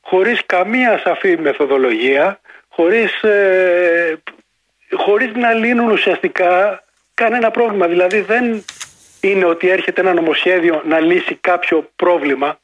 [0.00, 4.22] χωρίς καμία σαφή μεθοδολογία, χωρίς, ε,
[4.92, 6.82] χωρίς να λύνουν ουσιαστικά
[7.14, 7.86] κανένα πρόβλημα.
[7.86, 8.64] Δηλαδή δεν
[9.22, 12.58] είναι ότι έρχεται ένα νομοσχέδιο να λύσει κάποιο πρόβλημα.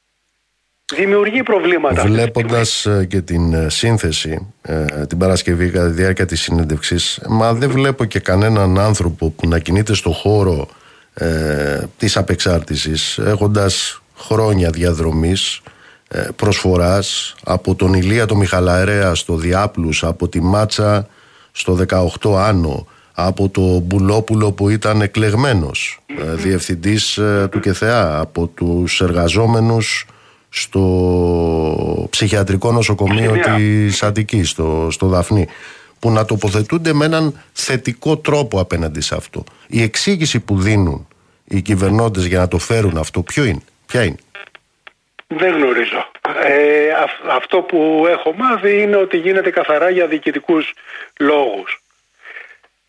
[0.95, 2.03] Δημιουργεί προβλήματα.
[2.03, 7.55] Βλέποντας ε, και την ε, σύνθεση ε, την Παρασκευή κατά τη διάρκεια της συνέντευξης, μα
[7.55, 10.69] δεν βλέπω και κανέναν άνθρωπο που να κινείται στο χώρο
[11.15, 15.61] ε, της απεξάρτησης έχοντας χρόνια διαδρομής
[16.09, 21.09] ε, προσφοράς από τον Ηλία το Μιχαλαερέα στο Διάπλους από τη Μάτσα
[21.53, 21.79] στο
[22.21, 22.87] 18 Άνω
[23.21, 30.07] από το Μπουλόπουλο που ήταν εκλεγμένος ε, διευθυντής ε, του ΚΕΘΕΑ από τους εργαζόμενους
[30.49, 35.49] στο ψυχιατρικό νοσοκομείο της Αττικής στο, στο Δαφνί
[35.99, 39.45] που να τοποθετούνται με έναν θετικό τρόπο απέναντι σε αυτό.
[39.67, 41.09] Η εξήγηση που δίνουν
[41.45, 44.19] οι κυβερνώντες για να το φέρουν αυτό ποιο είναι, ποια είναι;
[45.27, 46.11] Δεν γνωρίζω.
[46.45, 46.89] Ε,
[47.37, 50.75] αυτό που έχω μάθει είναι ότι γίνεται καθαρά για διοικητικούς
[51.19, 51.83] λόγους.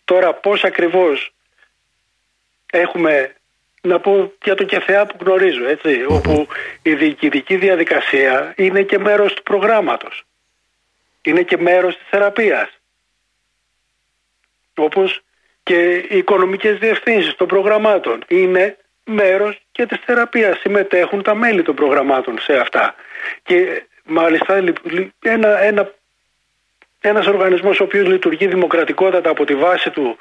[0.10, 1.34] Τώρα πώς ακριβώς
[2.72, 3.36] έχουμε
[3.82, 5.64] να πω για το κεφεά που γνωρίζω
[6.08, 6.48] όπου
[6.82, 10.24] η διοικητική διαδικασία είναι και μέρος του προγράμματος.
[11.22, 12.70] Είναι και μέρος της θεραπείας.
[14.76, 15.22] Όπως
[15.64, 20.60] και οι οικονομικές διευθύνσεις των προγραμμάτων είναι μέρος και της θεραπείας.
[20.60, 22.96] Συμμετέχουν τα μέλη των προγραμμάτων σε αυτά.
[23.44, 24.64] Και μάλιστα
[25.22, 25.94] ένα, ένα
[27.00, 30.18] ένας οργανισμός ο οποίος λειτουργεί δημοκρατικότατα από τη βάση του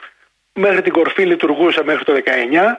[0.53, 2.77] μέχρι την κορφή λειτουργούσε μέχρι το 19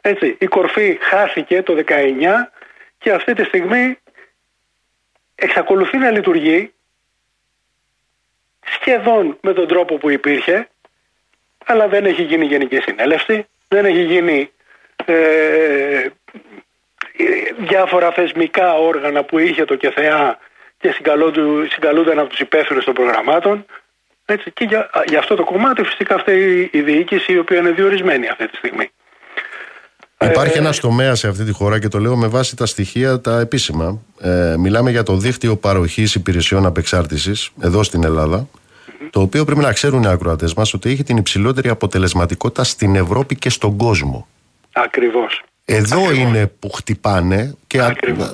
[0.00, 1.92] έτσι, η κορφή χάθηκε το 19
[2.98, 3.98] και αυτή τη στιγμή
[5.34, 6.72] εξακολουθεί να λειτουργεί
[8.60, 10.68] σχεδόν με τον τρόπο που υπήρχε
[11.64, 14.50] αλλά δεν έχει γίνει γενική συνέλευση, δεν έχει γίνει
[15.04, 16.08] ε,
[17.58, 20.38] διάφορα θεσμικά όργανα που είχε το ΚΕΘΕΑ
[20.78, 20.94] και
[21.70, 23.64] συγκαλούνταν από τους υπεύθυνους των προγραμμάτων.
[24.24, 28.28] Έτσι, και για, για αυτό το κομμάτι φυσικά αυτή η διοίκηση η οποία είναι διορισμένη
[28.28, 28.90] αυτή τη στιγμή.
[30.24, 33.20] Υπάρχει ε, ένας τομέας σε αυτή τη χώρα και το λέω με βάση τα στοιχεία
[33.20, 34.02] τα επίσημα.
[34.20, 38.48] Ε, μιλάμε για το δίκτυο παροχής υπηρεσιών απεξάρτησης εδώ στην Ελλάδα.
[39.10, 43.36] το οποίο πρέπει να ξέρουν οι ακροατές μας ότι έχει την υψηλότερη αποτελεσματικότητα στην Ευρώπη
[43.36, 44.26] και στον κόσμο.
[44.72, 45.42] Ακριβώς.
[45.70, 47.78] Εδώ είναι που χτυπάνε και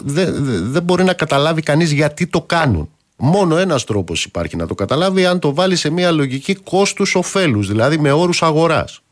[0.05, 0.35] δεν
[0.73, 2.89] δε μπορεί να καταλάβει κανείς γιατί το κάνουν.
[3.17, 7.99] Μόνο ένας τρόπος υπάρχει να το καταλάβει αν το βάλει σε μια λογική κόστους-οφέλους, δηλαδή
[7.99, 9.03] με όρους αγοράς.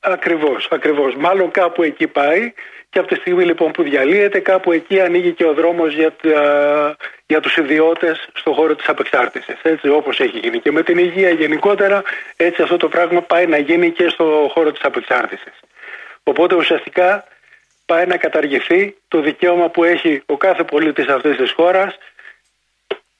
[0.00, 1.14] Ακριβώς, ακριβώς.
[1.18, 2.52] Μάλλον κάπου εκεί πάει
[2.90, 6.14] και από τη στιγμή λοιπόν που διαλύεται κάπου εκεί ανοίγει και ο δρόμος για,
[7.26, 9.56] για τους ιδιώτες στον χώρο της απεξάρτησης.
[9.62, 12.02] Έτσι όπως έχει γίνει και με την υγεία γενικότερα
[12.36, 15.52] έτσι αυτό το πράγμα πάει να γίνει και στο χώρο της απεξάρτησης.
[16.28, 17.24] Οπότε ουσιαστικά
[17.86, 21.98] πάει να καταργηθεί το δικαίωμα που έχει ο κάθε πολίτης αυτής της χώρας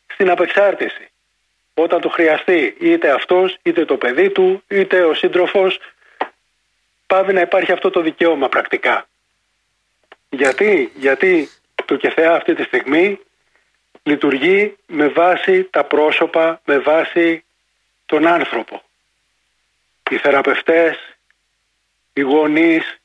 [0.06, 1.10] στην απεξάρτηση.
[1.74, 5.78] Όταν το χρειαστεί είτε αυτός, είτε το παιδί του, είτε ο σύντροφος,
[7.06, 9.08] πάβει να υπάρχει αυτό το δικαίωμα πρακτικά.
[10.30, 11.48] Γιατί, γιατί
[11.84, 13.18] το ΚΕΘΕΑ αυτή τη στιγμή
[14.02, 17.44] λειτουργεί με βάση τα πρόσωπα, με βάση
[18.06, 18.82] τον άνθρωπο.
[20.10, 21.15] Οι θεραπευτές,
[22.16, 23.00] οι γονείς,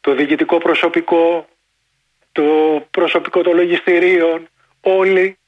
[0.00, 1.48] το διοικητικό προσωπικό,
[2.32, 2.42] το
[2.90, 4.48] προσωπικό των λογιστηρίων,
[4.80, 5.38] όλοι,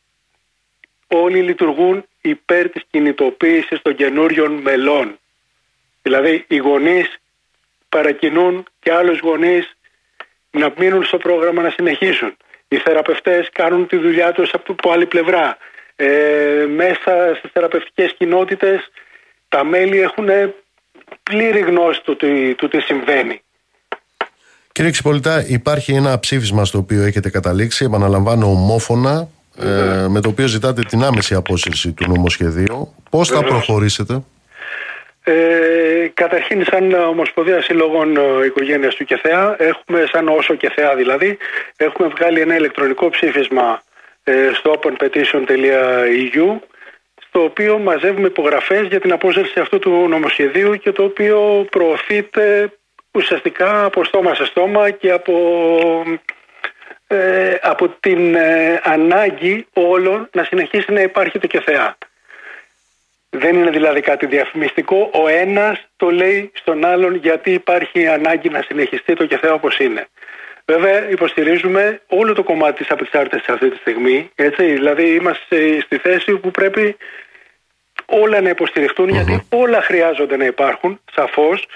[1.06, 5.18] όλοι λειτουργούν υπέρ της κινητοποίησης των καινούριων μελών.
[6.02, 7.18] Δηλαδή οι γονείς
[7.88, 9.76] παρακινούν και άλλους γονείς
[10.50, 12.36] να μείνουν στο πρόγραμμα να συνεχίσουν.
[12.68, 15.56] Οι θεραπευτές κάνουν τη δουλειά τους από άλλη πλευρά.
[15.96, 18.90] Ε, μέσα στις θεραπευτικές κοινότητες
[19.48, 20.28] τα μέλη έχουν
[21.22, 22.16] πλήρη γνώση του,
[22.56, 23.42] του, τι συμβαίνει.
[24.72, 30.46] Κύριε Ξυπολιτά, υπάρχει ένα ψήφισμα στο οποίο έχετε καταλήξει, επαναλαμβάνω ομόφωνα, ε, με το οποίο
[30.46, 32.94] ζητάτε την άμεση απόσυρση του νομοσχεδίου.
[33.10, 34.22] Πώς θα προχωρήσετε;
[35.24, 41.38] Ε, καταρχήν σαν Ομοσπονδία Συλλογών ε, Οικογένειας του ΚΕΘΕΑ έχουμε σαν όσο ΚΕΘΕΑ δηλαδή
[41.76, 43.82] έχουμε βγάλει ένα ηλεκτρονικό ψήφισμα
[44.24, 46.58] ε, στο openpetition.eu
[47.32, 52.72] το οποίο μαζεύουμε υπογραφές για την απόσυρση αυτού του νομοσχεδίου και το οποίο προωθείται
[53.12, 55.34] ουσιαστικά από στόμα σε στόμα και από,
[57.06, 61.96] ε, από την ε, ανάγκη όλων να συνεχίσει να υπάρχει το ΚΕΘΕΑ.
[63.30, 65.10] Δεν είναι δηλαδή κάτι διαφημιστικό.
[65.12, 70.06] Ο ένας το λέει στον άλλον γιατί υπάρχει ανάγκη να συνεχιστεί το ΚΕΘΕΑ όπως είναι.
[70.64, 74.30] Βέβαια υποστηρίζουμε όλο το κομμάτι της απεξάρτησης αυτή τη στιγμή.
[74.34, 76.96] Έτσι, δηλαδή είμαστε στη θέση που πρέπει
[78.12, 81.66] όλα να υποστηριχτουν γιατί όλα χρειάζονται να υπάρχουν σαφώς.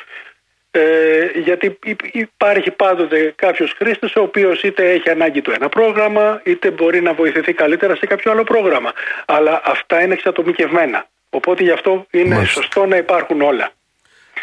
[0.71, 1.79] Ε, γιατί
[2.13, 7.13] υπάρχει πάντοτε κάποιος χρήστης ο οποίος είτε έχει ανάγκη του ένα πρόγραμμα είτε μπορεί να
[7.13, 8.93] βοηθηθεί καλύτερα σε κάποιο άλλο πρόγραμμα.
[9.27, 11.07] Αλλά αυτά είναι εξατομικευμένα.
[11.31, 13.71] Οπότε γι' αυτό είναι σωστό να υπάρχουν όλα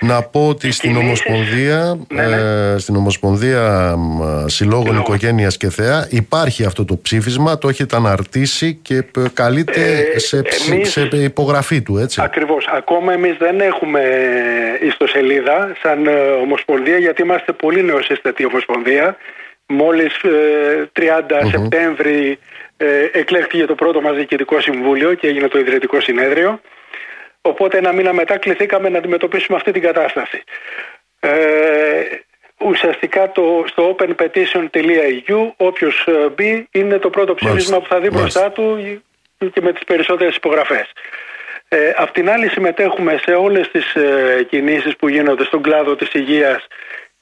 [0.04, 2.36] να πω ότι στην Ομοσπονδία, ναι, ναι.
[2.36, 3.96] Ε, στην Ομοσπονδία
[4.46, 10.20] Συλλόγων Οικογένειας και Θεά υπάρχει αυτό το ψήφισμα, το έχετε αναρτήσει και ε, καλείται ε,
[10.20, 10.42] σε,
[10.82, 12.22] σε υπογραφή του, έτσι.
[12.24, 12.68] Ακριβώς.
[12.68, 14.02] Ακόμα εμείς δεν έχουμε
[14.82, 16.08] ιστοσελίδα σαν
[16.42, 19.18] Ομοσπονδία, γιατί είμαστε πολύ νεοσύστατη Ομοσπονδία.
[19.66, 20.26] Μόλις 30
[21.00, 22.40] mm Σεπτέμβρη
[23.12, 26.60] εκλέχθηκε το πρώτο μας διοικητικό συμβούλιο και έγινε το ιδρυτικό συνέδριο.
[27.46, 30.44] Οπότε ένα μήνα μετά κληθήκαμε να αντιμετωπίσουμε αυτή την κατάσταση.
[31.20, 32.04] Ε,
[32.58, 38.52] ουσιαστικά το, στο openpetition.eu όποιος ε, μπει είναι το πρώτο ψήφισμα που θα δει μπροστά
[38.52, 38.78] του
[39.38, 40.92] και με τις περισσότερες υπογραφές.
[41.68, 46.14] Ε, απ' την άλλη συμμετέχουμε σε όλες τις ε, κινήσεις που γίνονται στον κλάδο της
[46.14, 46.68] υγείας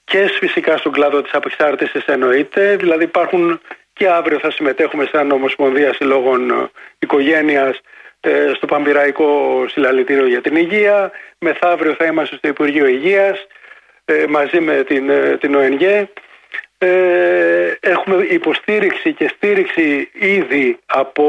[0.03, 2.76] και φυσικά στον κλάδο της απεξάρτησης εννοείται.
[2.76, 3.61] Δηλαδή υπάρχουν
[3.93, 6.69] και αύριο θα συμμετέχουμε σαν Ομοσπονδία Συλλόγων ε,
[6.99, 7.82] Οικογένειας ε,
[8.55, 11.11] στο Παμπυραϊκό Συλλαλητήριο για την Υγεία.
[11.39, 13.47] Μεθαύριο θα είμαστε στο Υπουργείο Υγείας
[14.05, 16.09] ε, μαζί με την, ε, την ΟΕΝΓΕ.
[17.80, 21.26] Έχουμε υποστήριξη και στήριξη ήδη από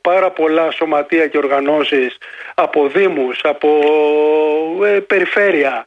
[0.00, 2.18] πάρα πολλά σωματεία και οργανώσεις,
[2.54, 3.80] από δήμους, από
[5.06, 5.86] περιφέρεια,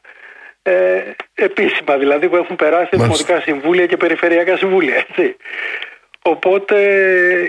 [1.34, 4.94] επίσημα δηλαδή που έχουν περάσει δημοτικά συμβούλια και περιφερειακά συμβούλια.
[4.94, 5.36] Έτσι.
[6.26, 6.76] Οπότε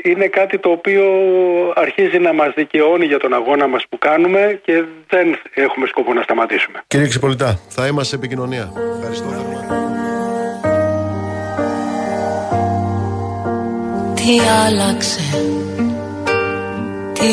[0.04, 1.04] είναι κάτι το οποίο
[1.76, 6.22] αρχίζει να μας δικαιώνει για τον αγώνα μας που κάνουμε και δεν έχουμε σκοπό να
[6.22, 6.84] σταματήσουμε.
[6.88, 8.72] Κύριε Ξυπολιτά, θα είμαστε σε επικοινωνία.
[8.98, 9.28] Ευχαριστώ.
[14.16, 15.22] Τι άλλαξε,
[17.14, 17.32] τι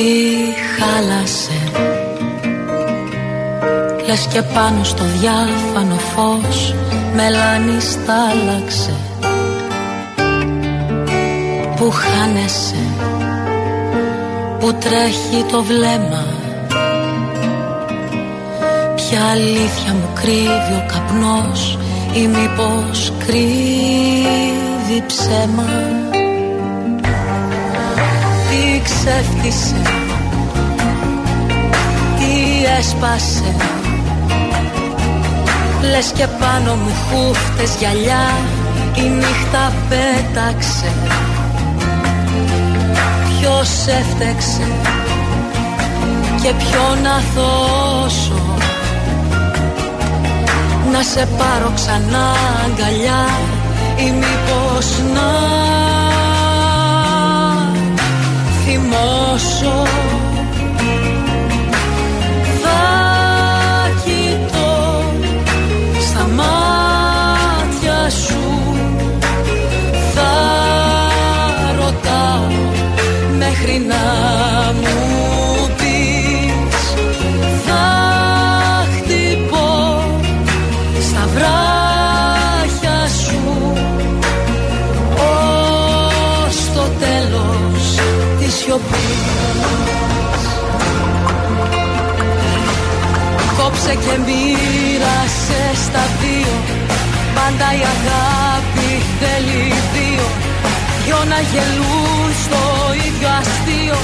[0.76, 1.62] χάλασε
[4.06, 6.74] Λες και πάνω στο διάφανο φως
[7.14, 8.96] μελάνι στάλαξε
[11.82, 12.76] που χάνεσαι
[14.58, 16.24] που τρέχει το βλέμμα.
[18.94, 21.78] Ποια αλήθεια μου κρύβει ο καπνός
[22.14, 25.68] ή μήπως κρύβει ψέμα.
[28.48, 29.82] Τι ξέφτισε
[32.78, 33.56] έσπασε.
[35.90, 38.28] Λες και πάνω μου χούφτες γυαλιά
[38.96, 40.92] η νύχτα πέταξε
[43.42, 44.66] Ποιος έφτεξε
[46.42, 48.56] και ποιον να θώσω
[50.92, 52.30] Να σε πάρω ξανά
[52.64, 53.28] αγκαλιά
[53.96, 55.30] ή μήπως να
[58.64, 59.86] θυμώσω
[93.84, 96.54] Κόψε και μοίρασε στα δύο.
[97.34, 99.62] Πάντα η αγάπη θέλει
[99.94, 100.26] δύο.
[101.04, 102.62] Δυο να γελούν στο
[103.06, 103.98] ίδιο αστείο.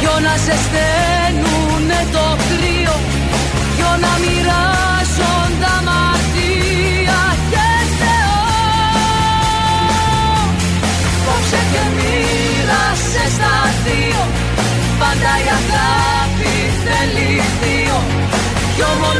[0.00, 2.94] Δυο να ζεσταίνουνε το κρύο.
[3.76, 4.69] Δυο να μοιράζουν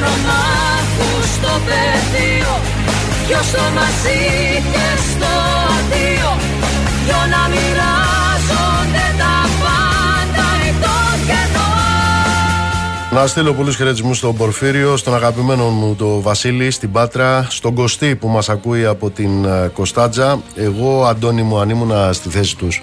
[0.01, 2.55] Δυο μονομάχους στο πεδίο.
[3.27, 4.23] Δυο στο μαζί
[4.73, 5.33] και στο
[5.77, 6.33] αντίο
[7.05, 10.49] Δυο να μοιράζονται τα πάντα
[10.81, 10.95] το
[11.27, 11.69] κενό
[13.21, 18.17] να στείλω πολλούς χαιρετισμούς στον Πορφύριο, στον αγαπημένο μου το Βασίλη, στην Πάτρα, στον Κωστή
[18.17, 20.41] που μας ακούει από την ε, Κωνσταντζα.
[20.55, 22.83] Εγώ, Αντώνη μου, αν ήμουν στη θέση τους.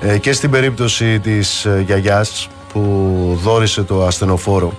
[0.00, 2.80] Ε, και στην περίπτωση της ε, γιαγιάς που
[3.42, 4.72] δόρισε το ασθενοφόρο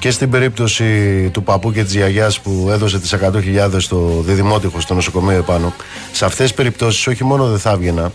[0.00, 0.84] και στην περίπτωση
[1.32, 5.74] του παππού και της γιαγιάς που έδωσε τις 100.000 στο διδημότυχο στο νοσοκομείο επάνω
[6.12, 8.12] σε αυτές τις περιπτώσεις όχι μόνο δεν θα έβγαινα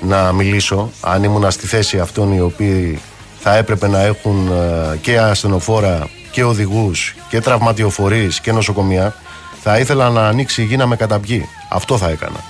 [0.00, 3.00] να μιλήσω αν ήμουν στη θέση αυτών οι οποίοι
[3.38, 9.14] θα έπρεπε να έχουν ε, και ασθενοφόρα και οδηγούς και τραυματιοφορείς και νοσοκομεία
[9.62, 11.48] θα ήθελα να ανοίξει η γη να με καταπιεί.
[11.68, 12.44] Αυτό θα έκανα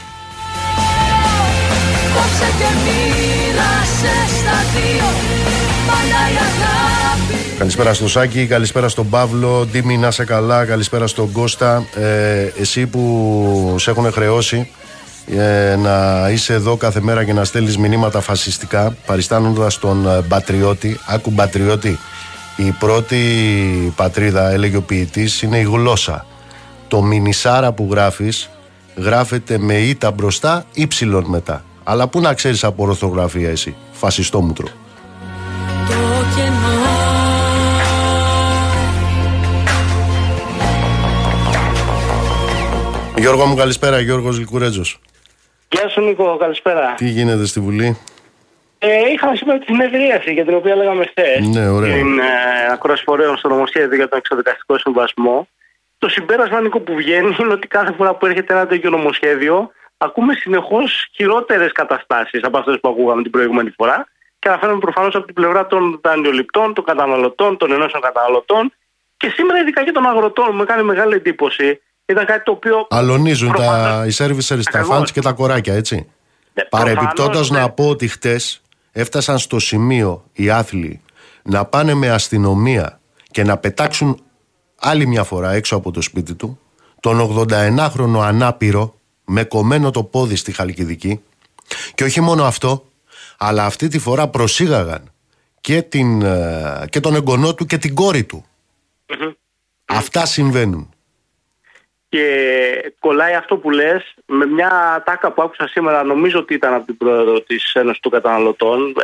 [7.58, 11.86] Καλησπέρα στο Σάκη, καλησπέρα στον Παύλο, Ντίμη να σε καλά, καλησπέρα στον Κώστα.
[11.94, 14.70] Ε, εσύ που σε έχουν χρεώσει
[15.26, 20.98] ε, να είσαι εδώ κάθε μέρα και να στέλνεις μηνύματα φασιστικά παριστάνοντας τον ε, Πατριώτη.
[21.06, 21.98] Άκου Πατριώτη,
[22.56, 23.18] η πρώτη
[23.96, 26.26] πατρίδα, έλεγε ο ποιητής, είναι η γλώσσα.
[26.88, 28.50] Το μινισάρα που γράφεις
[28.96, 31.64] γράφεται με ήττα μπροστά, ύψιλον μετά.
[31.84, 34.68] Αλλά πού να ξέρεις από ορθογραφία εσύ, φασιστόμουτρο.
[43.18, 45.00] Γιώργο μου καλησπέρα, Γιώργος Λικουρέτζος.
[45.68, 46.94] Γεια σου Νίκο, καλησπέρα.
[46.96, 47.98] Τι γίνεται στη Βουλή;
[48.78, 51.46] Ε, είχαμε σήμερα τη συνεδρίαση για την οποία λέγαμε χθες.
[51.46, 51.94] Ναι, ωραία.
[51.94, 52.22] Την ε,
[52.72, 55.48] ακρόαση φορέων στο νομοσχέδιο για τον εξοδικαστικό συμβασμό.
[55.98, 60.34] Το συμπέρασμα Νίκο που βγαίνει είναι ότι κάθε φορά που έρχεται ένα τέτοιο νομοσχέδιο ακούμε
[60.34, 64.06] συνεχώς χειρότερες καταστάσεις από αυτές που ακούγαμε την προηγούμενη φορά
[64.38, 68.72] και αναφέρομαι προφανώς από την πλευρά των δανειοληπτών, των καταναλωτών, των ενώσεων καταναλωτών
[69.16, 70.54] και σήμερα ειδικά και των αγροτών.
[70.54, 72.86] Μου κάνει μεγάλη εντύπωση ήταν κάτι το οποίο.
[72.90, 76.06] Αλωνίζουν τα, οι servicers, τα φαντ και τα κοράκια, έτσι.
[76.54, 77.58] Ναι, Παρεμπιπτόντω ναι.
[77.58, 81.00] να πω ότι χτες έφτασαν στο σημείο οι άθλοι
[81.42, 83.00] να πάνε με αστυνομία
[83.30, 84.20] και να πετάξουν
[84.78, 86.58] άλλη μια φορά έξω από το σπίτι του
[87.00, 88.94] τον 81χρονο ανάπηρο
[89.24, 91.20] με κομμένο το πόδι στη Χαλκιδική
[91.94, 92.84] και όχι μόνο αυτό
[93.38, 95.12] αλλά αυτή τη φορά προσήγαγαν
[95.60, 98.44] και, την, ε, και τον εγγονό του και την κόρη του.
[99.84, 100.88] Αυτά συμβαίνουν.
[102.08, 106.86] Και κολλάει αυτό που λες με μια τάκα που άκουσα σήμερα, νομίζω ότι ήταν από
[106.86, 108.94] την πρόεδρο της Ένωσης των Καταναλωτών.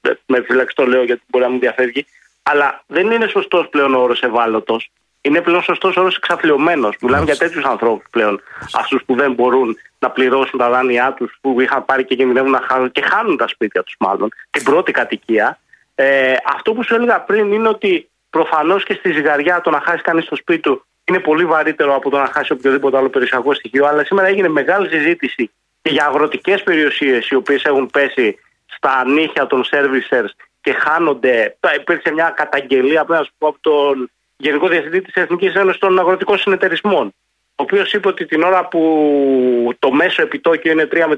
[0.00, 2.06] Ε, ε, με φύλαξη το λέω γιατί μπορεί να μην διαφεύγει.
[2.42, 4.90] Αλλά δεν είναι σωστός πλέον ο όρος ευάλωτος.
[5.20, 6.96] Είναι πλέον σωστός όρος εξαθλειωμένος.
[7.00, 8.40] Μιλάμε για τέτοιους ανθρώπους πλέον.
[8.72, 12.60] Αυτούς που δεν μπορούν να πληρώσουν τα δάνειά τους, που είχαν πάρει και κινδυνεύουν να
[12.68, 15.58] χάνουν και χάνουν τα σπίτια τους, μάλλον, την πρώτη κατοικία.
[15.94, 20.02] Ε, αυτό που σου έλεγα πριν είναι ότι προφανώς και στη ζυγαριά το να χάσεις
[20.02, 23.86] κανείς το σπίτι του είναι πολύ βαρύτερο από το να χάσει οποιοδήποτε άλλο περιουσιακό στοιχείο.
[23.86, 25.50] Αλλά σήμερα έγινε μεγάλη συζήτηση
[25.82, 30.30] και για αγροτικές περιουσίες οι οποίες έχουν πέσει στα νύχια των servicers
[30.60, 31.56] και χάνονται.
[31.76, 37.92] Υπήρξε μια καταγγελία από τον Γενικό Διευθυντή της Εθνικής Ένωσης των Αγροτικών Συνεταιρισμών, ο οποίος
[37.92, 41.16] είπε ότι την ώρα που το μέσο επιτόκιο είναι 3 με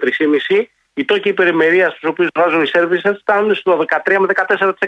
[0.49, 0.65] 3,5,
[0.99, 4.27] οι τόκοι υπερημερίας στους οποίους βάζουν οι services φτάνουν στο 13 με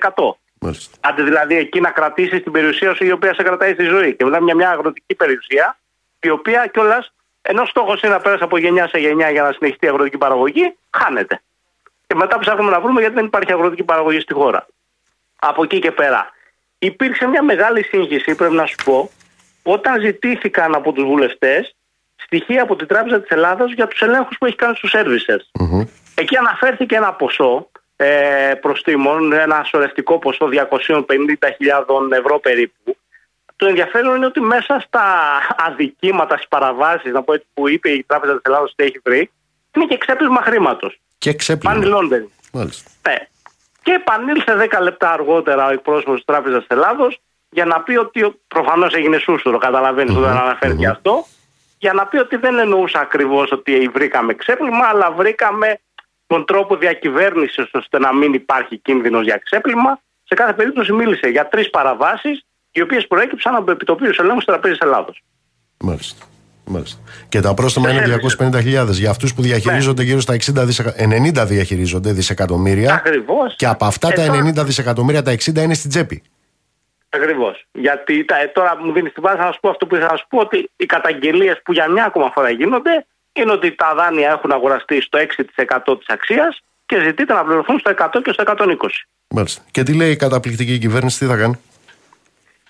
[0.01, 0.39] 14%.
[0.61, 0.99] Μάλιστα.
[1.01, 4.15] Άντε δηλαδή εκεί να κρατήσεις την περιουσία σου η οποία σε κρατάει στη ζωή.
[4.15, 5.79] Και μιλάμε για μια αγροτική περιουσία,
[6.21, 9.87] η οποία κιόλας, ενώ στόχος είναι να πέρασε από γενιά σε γενιά για να συνεχιστεί
[9.87, 11.41] η αγροτική παραγωγή, χάνεται.
[12.07, 14.67] Και μετά ψάχνουμε να βρούμε γιατί δεν υπάρχει αγροτική παραγωγή στη χώρα.
[15.39, 16.31] Από εκεί και πέρα.
[16.79, 19.11] Υπήρξε μια μεγάλη σύγχυση, πρέπει να σου πω,
[19.63, 21.77] όταν ζητήθηκαν από τους βουλευτές
[22.29, 25.41] στοιχεία από την Τράπεζα της Ελλάδας για τους ελέγχους που έχει κάνει στους services.
[25.61, 25.85] Μμμ.
[26.15, 32.97] Εκεί αναφέρθηκε ένα ποσό ε, προστήμων, ένα σωρευτικό ποσό 250.000 ευρώ περίπου.
[33.57, 35.05] Το ενδιαφέρον είναι ότι μέσα στα
[35.67, 39.31] αδικήματα, στις παραβάσεις, να πω έτσι, που είπε η Τράπεζα της Ελλάδας ότι έχει βρει,
[39.77, 41.01] είναι και ξέπλυσμα χρήματος.
[41.19, 41.81] Και Money ξέπλυμα.
[41.85, 42.29] laundering.
[42.53, 42.91] Μάλιστα.
[43.09, 43.17] Ναι.
[43.83, 47.21] Και επανήλθε 10 λεπτά αργότερα ο εκπρόσωπος της Τράπεζας Ελλάδος
[47.51, 48.41] για να πει ότι.
[48.49, 51.25] Προφανώς έγινε σούσουρο, καταλαβαίνεις όταν αναφέρθηκε αυτό.
[51.79, 55.79] Για να πει ότι δεν εννοούσα ακριβώς ότι βρήκαμε ξέπλυμα, αλλά βρήκαμε
[56.27, 60.01] τον τρόπο διακυβέρνησης ώστε να μην υπάρχει κίνδυνος για ξέπλυμα.
[60.25, 64.79] Σε κάθε περίπτωση μίλησε για τρεις παραβάσεις, οι οποίες προέκυψαν από επιτοπίου ελέγχου της Τραπέζα
[64.81, 65.23] Ελλάδος.
[65.79, 66.27] Μάλιστα.
[66.65, 66.99] Μάλιστα.
[67.29, 68.85] Και τα πρόστιμα είναι services.
[68.85, 70.95] 250.000 για αυτούς που διαχειρίζονται γύρω στα 60 δισεκα...
[71.43, 72.95] 90 διαχειρίζονται δισεκατομμύρια.
[72.95, 73.55] Ακριβώς.
[73.57, 74.27] Και από αυτά τα
[74.61, 76.23] 90 δισεκατομμύρια τα 60 είναι στην τσέπη.
[77.09, 77.65] Ακριβώς.
[77.73, 80.17] Γιατί τα, ε, τώρα μου δίνεις την βάση να σου πω αυτό που ήθελα να
[80.17, 84.31] σου πω ότι οι καταγγελίες που για μια ακόμα φορά γίνονται είναι ότι τα δάνεια
[84.31, 88.77] έχουν αγοραστεί στο 6% της αξίας και ζητείται να πληρωθούν στο 100 και στο 120.
[89.29, 89.63] Μάλιστα.
[89.71, 91.61] Και τι λέει η καταπληκτική κυβέρνηση, τι θα κάνει;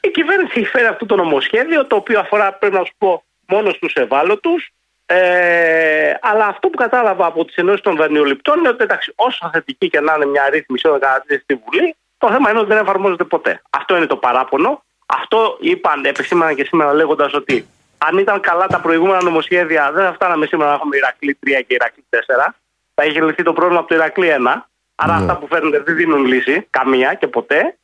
[0.00, 3.74] Η κυβέρνηση έχει φέρει αυτό το νομοσχέδιο το οποίο αφορά πρέπει να σου πω μόνος
[3.74, 4.72] στους ευάλωτους
[5.10, 9.88] ε, αλλά αυτό που κατάλαβα από τις ενώσεις των δανειοληπτών είναι ότι εντάξει, όσο θετική
[9.88, 13.24] και να είναι μια ρύθμιση όταν κατατίθεται στη Βουλή το θέμα είναι ότι δεν εφαρμόζεται
[13.24, 13.62] ποτέ.
[13.70, 14.82] Αυτό είναι το παράπονο.
[15.06, 17.66] Αυτό είπαν, επισήμαναν και σήμερα λέγοντας ότι
[17.98, 21.74] αν ήταν καλά τα προηγούμενα νομοσχέδια, δεν θα φτάναμε σήμερα να έχουμε Ηρακλή 3 και
[21.74, 22.54] Ηρακλή 4.
[22.94, 24.68] Θα είχε λυθεί το πρόβλημα από το Ηρακλή 1.
[24.94, 25.20] Άρα Ναι.
[25.20, 27.78] αυτά που φέρνετε δεν δίνουν λύση, καμία και ποτέ.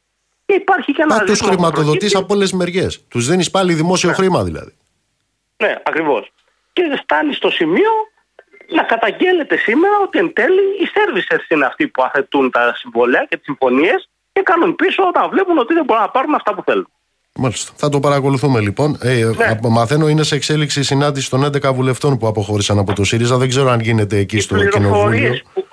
[0.46, 2.16] Και υπάρχει και ένα Α, τους ζήτημα που χρηματοδοτείς προκύπτει.
[2.16, 3.04] από όλες τις μεριές.
[3.08, 4.76] Τους δίνεις πάλι δημόσιο χρήμα δηλαδή.
[5.56, 6.32] Ναι, ακριβώς.
[6.72, 7.90] Και φτάνει στο σημείο
[8.68, 13.36] να καταγγέλλεται σήμερα ότι εν τέλει οι services είναι αυτοί που αθετούν τα συμβόλαια και
[13.36, 16.88] τις συμφωνίες και κάνουν πίσω όταν βλέπουν ότι δεν μπορούν να πάρουν αυτά που θέλουν.
[17.36, 17.72] Μάλιστα.
[17.76, 18.98] Θα το παρακολουθούμε λοιπόν.
[19.02, 19.44] Ε, Ναι.
[19.44, 23.36] απ- Μαθαίνω είναι σε εξέλιξη η συνάντηση των 11 βουλευτών που αποχώρησαν από το ΣΥΡΙΖΑ.
[23.36, 24.78] Δεν ξέρω αν γίνεται εκεί στο Κοινοβούλιο.
[24.80, 25.66] πληροφορίες που,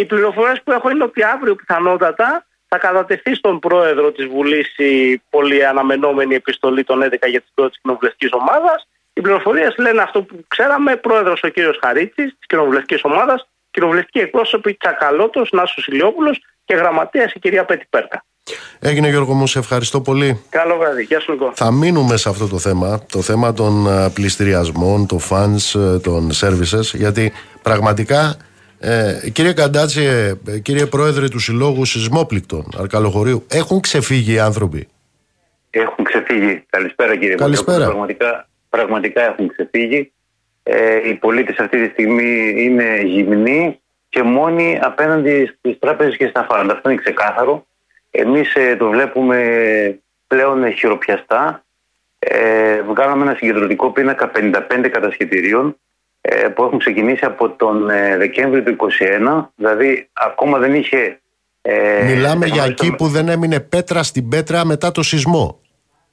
[0.00, 5.22] οι πληροφορίες που έχω είναι ότι αύριο πιθανότατα θα κατατεθεί στον πρόεδρο της Βουλής η
[5.30, 8.86] πολύ αναμενόμενη επιστολή των 11 για την πρώτη κοινοβουλευτικής ομάδας.
[9.12, 14.74] Οι πληροφορίες λένε αυτό που ξέραμε, πρόεδρος ο κύριος Χαρίτση της κοινοβουλευτικής ομάδας, κοινοβουλευτικοί εκπρόσωποι
[14.74, 18.24] Τσακαλώτος, Νάσος Ηλιόπουλος και γραμματέας η κυρία Πέτη Πέρκα.
[18.78, 20.40] Έγινε Γιώργο μου, σε ευχαριστώ πολύ.
[20.48, 21.02] Καλό βράδυ.
[21.02, 21.52] Γεια σου Νικό.
[21.54, 26.30] Θα μείνουμε σε αυτό το θέμα, το θέμα των ε, πληστηριασμών, των fans, ε, των
[26.40, 28.36] services, γιατί πραγματικά,
[28.78, 30.02] ε, κύριε Καντάτση,
[30.46, 34.88] ε, κύριε Πρόεδρε του Συλλόγου Σεισμόπληκτων Αρκαλοχωρίου, έχουν ξεφύγει οι άνθρωποι;
[35.70, 36.64] Έχουν ξεφύγει.
[36.70, 37.78] Καλησπέρα κύριε Καλησπέρα.
[37.78, 38.06] Πατρόπουλο.
[38.06, 40.12] Πραγματικά, πραγματικά έχουν ξεφύγει.
[40.62, 43.80] Ε, οι πολίτες αυτή τη στιγμή είναι γυμνοί
[44.14, 46.72] και μόνοι απέναντι στις τράπεζες και στα φάρντα.
[46.72, 47.66] Αυτό είναι ξεκάθαρο.
[48.10, 49.38] Εμείς ε, το βλέπουμε
[50.26, 51.64] πλέον χειροπιαστά.
[52.18, 55.76] Ε, βγάλαμε ένα συγκεντρωτικό πίνακα 55 κατασχετηρίων
[56.20, 58.76] ε, που έχουν ξεκινήσει από τον ε, Δεκέμβριο του
[59.40, 59.46] 2021.
[59.54, 61.20] Δηλαδή ακόμα δεν είχε...
[61.62, 65.60] Ε, Μιλάμε για στεγνώσει το- εκεί που δεν έμεινε πέτρα στην πέτρα μετά το σεισμό.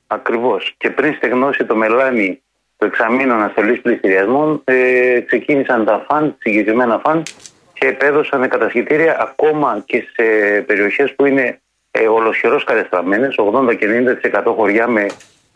[0.08, 0.74] Ακριβώς.
[0.78, 2.42] Και πριν στεγνώσει το μελάνι
[2.78, 7.24] το εξαμήνων αναστολής πληστηριασμών, ε, ξεκίνησαν τα φαν, συγκεκριμένα φαν,
[7.82, 10.24] και επέδωσαν κατασχετήρια ακόμα και σε
[10.62, 15.06] περιοχές που είναι ε, ολοσχερός κατεστραμμένε, 80 και 90% χωριά με,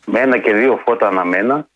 [0.06, 1.68] με ένα και δύο φώτα αναμένα.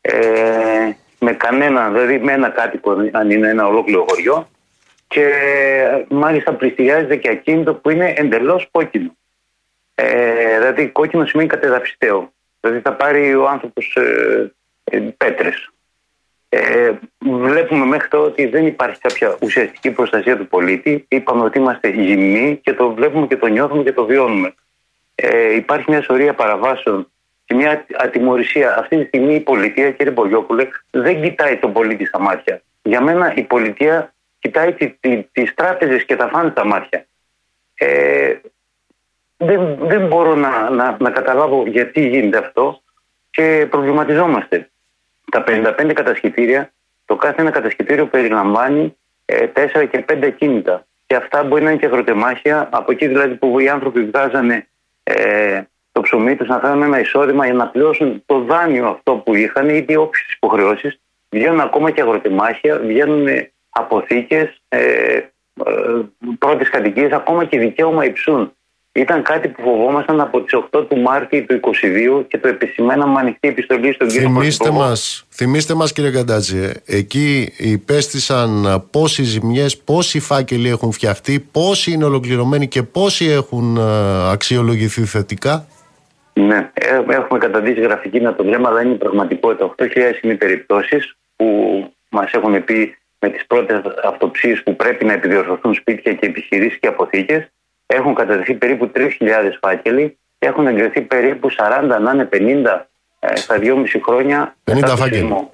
[0.00, 4.48] Ε, με κανένα, δηλαδή με ένα κάτοικο, αν είναι ένα ολόκληρο χωριό.
[5.06, 9.16] Και ε, μάλιστα πληστηριάζεται και ακίνητο που είναι εντελώς κόκκινο.
[9.94, 12.32] Ε, δηλαδή κόκκινο σημαίνει κατεδαφιστέο.
[12.60, 14.52] Δηλαδή θα πάρει ο άνθρωπος ε,
[14.84, 15.68] ε, πέτρες.
[16.56, 21.04] Ε, βλέπουμε μέχρι τώρα ότι δεν υπάρχει κάποια ουσιαστική προστασία του πολίτη.
[21.08, 24.54] Είπαμε ότι είμαστε γυμνοί και το βλέπουμε και το νιώθουμε και το βιώνουμε.
[25.14, 27.10] Ε, υπάρχει μια σωρία παραβάσεων
[27.44, 28.78] και μια ατιμορρησία.
[28.78, 32.62] Αυτή τη στιγμή η πολιτεία, κύριε Μπογιόπουλε, δεν κοιτάει τον πολίτη στα μάτια.
[32.82, 37.06] Για μένα η πολιτεία κοιτάει τι, τι, τις τράπεζες και τα φάνε στα μάτια.
[37.74, 38.34] Ε,
[39.36, 42.82] δεν, δεν μπορώ να, να, να καταλάβω γιατί γίνεται αυτό
[43.30, 44.68] και προβληματιζόμαστε.
[45.30, 46.72] Τα 55 κατασχετήρια,
[47.04, 50.86] το κάθε ένα κατασχετήριο περιλαμβάνει ε, 4 και 5 κίνητα.
[51.06, 54.66] Και αυτά μπορεί να είναι και αγροτεμάχια, από εκεί δηλαδή που οι άνθρωποι βγάζανε
[55.02, 59.34] ε, το ψωμί τους να φέρουν ένα εισόδημα για να πληρώσουν το δάνειο αυτό που
[59.34, 61.00] είχαν ή τι όποιες υποχρεώσεις.
[61.30, 63.26] Βγαίνουν ακόμα και αγροτεμάχια, βγαίνουν
[63.70, 64.78] αποθήκες, ε,
[65.16, 65.26] ε,
[66.38, 68.52] πρώτης κατοικίας, ακόμα και δικαίωμα υψούν.
[68.96, 71.60] Ήταν κάτι που φοβόμασταν από τις 8 του Μάρτη του
[72.20, 74.88] 2022 και το επισημέναμε με ανοιχτή επιστολή στον κύριο Θυμήστε Πρωθυπουργό.
[74.88, 81.92] μας, θυμήστε μας κύριε Καντάτζη, ε, εκεί υπέστησαν πόσοι ζημιές, πόσοι φάκελοι έχουν φτιαχτεί, πόσοι
[81.92, 85.66] είναι ολοκληρωμένοι και πόσοι έχουν ε, αξιολογηθεί θετικά;
[86.32, 89.74] Ναι, ε, έχουμε καταδείξει γραφική να το βλέμμα, αλλά είναι η πραγματικότητα.
[89.78, 91.46] 8.000 είναι οι περιπτώσεις που
[92.08, 96.86] μας έχουν πει με τις πρώτες αυτοψίες που πρέπει να επιδιορθωθούν σπίτια και επιχειρήσεις και
[96.86, 97.48] αποθήκες.
[97.94, 99.02] Έχουν καταδεχθεί περίπου 3.000
[99.60, 102.86] φάκελοι και έχουν εγκριθεί περίπου 40, να είναι 50
[103.18, 104.56] ε, στα 2,5 χρόνια.
[104.64, 105.16] 50 μετά το φάκελοι.
[105.20, 105.52] σεισμό.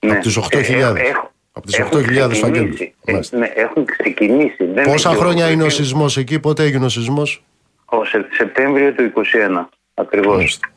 [0.00, 0.96] Από τις 8.000.
[0.96, 2.74] έχω- Από τις έχουν 8.000 φάκελους.
[2.74, 2.94] ξεκινήσει.
[3.04, 3.36] Ε, Μάλιστα.
[3.36, 4.64] ναι, έχουν ξεκινήσει.
[4.74, 5.74] Δεν Πόσα έχει χρόνια είναι ο ολοκληρωθεί.
[5.74, 7.42] σεισμός εκεί, πότε έγινε ο σεισμός;
[7.84, 9.68] Ο Σε- Σεπτέμβριο του 2021.
[9.94, 10.36] Ακριβώς.
[10.36, 10.68] Μάλιστα.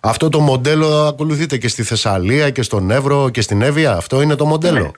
[0.00, 4.34] Αυτό το μοντέλο ακολουθείτε και στη Θεσσαλία και στον Εύρο και στην Εύβοια; Αυτό είναι
[4.34, 4.90] το μοντέλο; Ναι.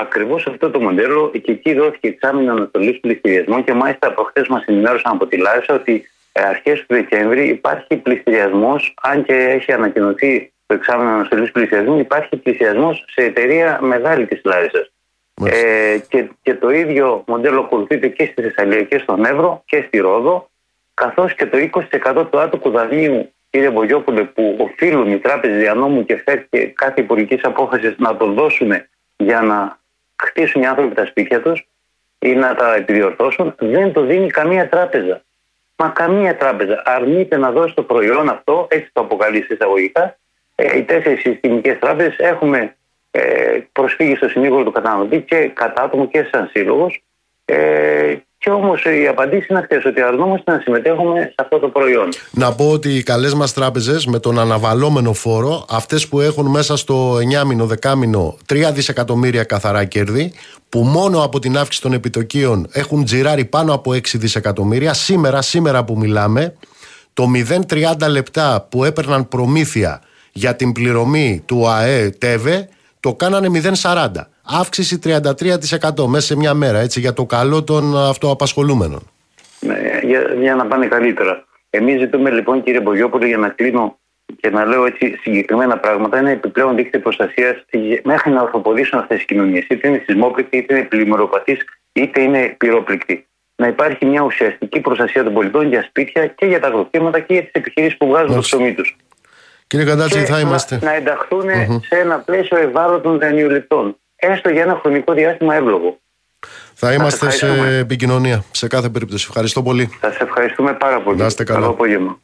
[0.00, 5.12] Ακριβώς αυτό το μοντέλο και εκεί δόθηκε εξάμεινο ανατολή πληστηριασμού και μάλιστα προχθέ μας ενημέρωσαν
[5.12, 11.10] από τη Λάρισα ότι αρχές του Δεκέμβρη υπάρχει πληστηριασμό, αν και έχει ανακοινωθεί το εξάμεινο
[11.10, 14.90] ανατολή πληστηριασμού, υπάρχει πληστηριασμό σε εταιρεία μεγάλη της Λάρισας.
[15.44, 19.98] Ε, και, και το ίδιο μοντέλο ακολουθείται και στη Θεσσαλία και στον Εύρο και στη
[19.98, 20.50] Ρόδο,
[20.94, 21.58] καθώς και το
[22.14, 26.66] 20% του άτοκου δανείου, κύριε Μπογιόπουλε, που οφείλουν οι τράπεζες δια νόμου και ΦΕΔ και
[26.66, 28.72] κάθε υπουργική απόφασης να το δώσουν
[29.16, 29.78] για να
[30.22, 31.68] χτίσουν οι άνθρωποι τα σπίτια τους
[32.18, 35.22] ή να τα επιδιορθώσουν, δεν το δίνει καμία τράπεζα.
[35.76, 40.18] Μα καμία τράπεζα αρνείται να δώσει το προϊόν αυτό, έτσι το αποκαλεί σε εισαγωγικά.
[40.54, 42.76] Ε, οι τέσσερις συστημικές τράπεζες έχουμε
[43.10, 47.02] ε, προσφύγει στο συνήγορο του καταναλωτή και κατά άτομο και σαν σύλλογος.
[47.44, 48.16] Ε,
[48.48, 52.08] και όμως οι απαντήσει είναι αυτές, ότι αρνούμαστε να συμμετέχουμε σε αυτό το προϊόν.
[52.30, 56.76] Να πω ότι οι καλές μας τράπεζες με τον αναβαλόμενο φόρο, αυτές που έχουν μέσα
[56.76, 60.32] στο 9 μήνο, 10 μήνο 3 δισεκατομμύρια καθαρά κέρδη,
[60.68, 65.84] που μόνο από την αύξηση των επιτοκίων έχουν τζιράρει πάνω από 6 δισεκατομμύρια, σήμερα, σήμερα
[65.84, 66.54] που μιλάμε,
[67.12, 67.24] το
[67.68, 70.00] 0,30 λεπτά που έπαιρναν προμήθεια
[70.32, 72.68] για την πληρωμή του ΑΕ ΤΕΒΕ,
[73.00, 73.48] το κάνανε
[73.82, 74.08] 0,40.
[74.50, 79.00] Αύξηση 33% μέσα σε μια μέρα, έτσι, για το καλό των αυτοαπασχολούμενων.
[79.60, 81.44] Ναι, για, για να πάνε καλύτερα.
[81.70, 83.98] Εμείς ζητούμε λοιπόν, κύριε Μπογιόπουλο, για να κλείνω
[84.40, 87.64] και να λέω έτσι συγκεκριμένα πράγματα, ένα επιπλέον δίκτυο προστασίας
[88.02, 89.66] μέχρι να ορθοποδήσουν αυτές τι κοινωνίες.
[89.68, 91.58] Είτε είναι σεισμόπληκτοι, είτε είναι πλημμυροπατή,
[91.92, 93.26] είτε είναι πυρόπληκτοι.
[93.56, 97.42] Να υπάρχει μια ουσιαστική προστασία των πολιτών για σπίτια και για τα αγροκτήματα και για
[97.42, 98.96] τις επιχειρήσεις που βγάζουν το ψωμί τους.
[99.66, 100.78] Κύριε Καντάτση, Και θα να- είμαστε.
[100.82, 101.78] Να, ενταχθούν Μμμ.
[101.80, 103.96] σε ένα πλαίσιο ευάλωτων δανειοληπτών.
[104.20, 105.98] Έστω για ένα χρονικό διάστημα εύλογο.
[106.74, 107.76] Θα είμαστε σε ευχαριστούμε.
[107.76, 109.26] επικοινωνία σε κάθε περίπτωση.
[109.28, 109.90] Ευχαριστώ πολύ.
[110.00, 111.18] Σα ευχαριστούμε πάρα πολύ.
[111.18, 111.60] Να είστε καλά.
[111.60, 112.18] Καλό απόγευμα.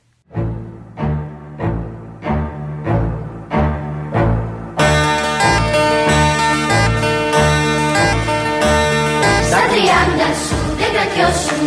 [9.46, 11.63] Στα τριάντα σου δεν κρατιώσουνα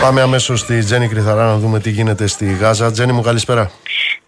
[0.00, 2.90] Πάμε αμέσως στη Τζέννη Κρυθαρά να δούμε τι γίνεται στη Γάζα.
[2.90, 3.70] Τζέννη μου, καλησπέρα.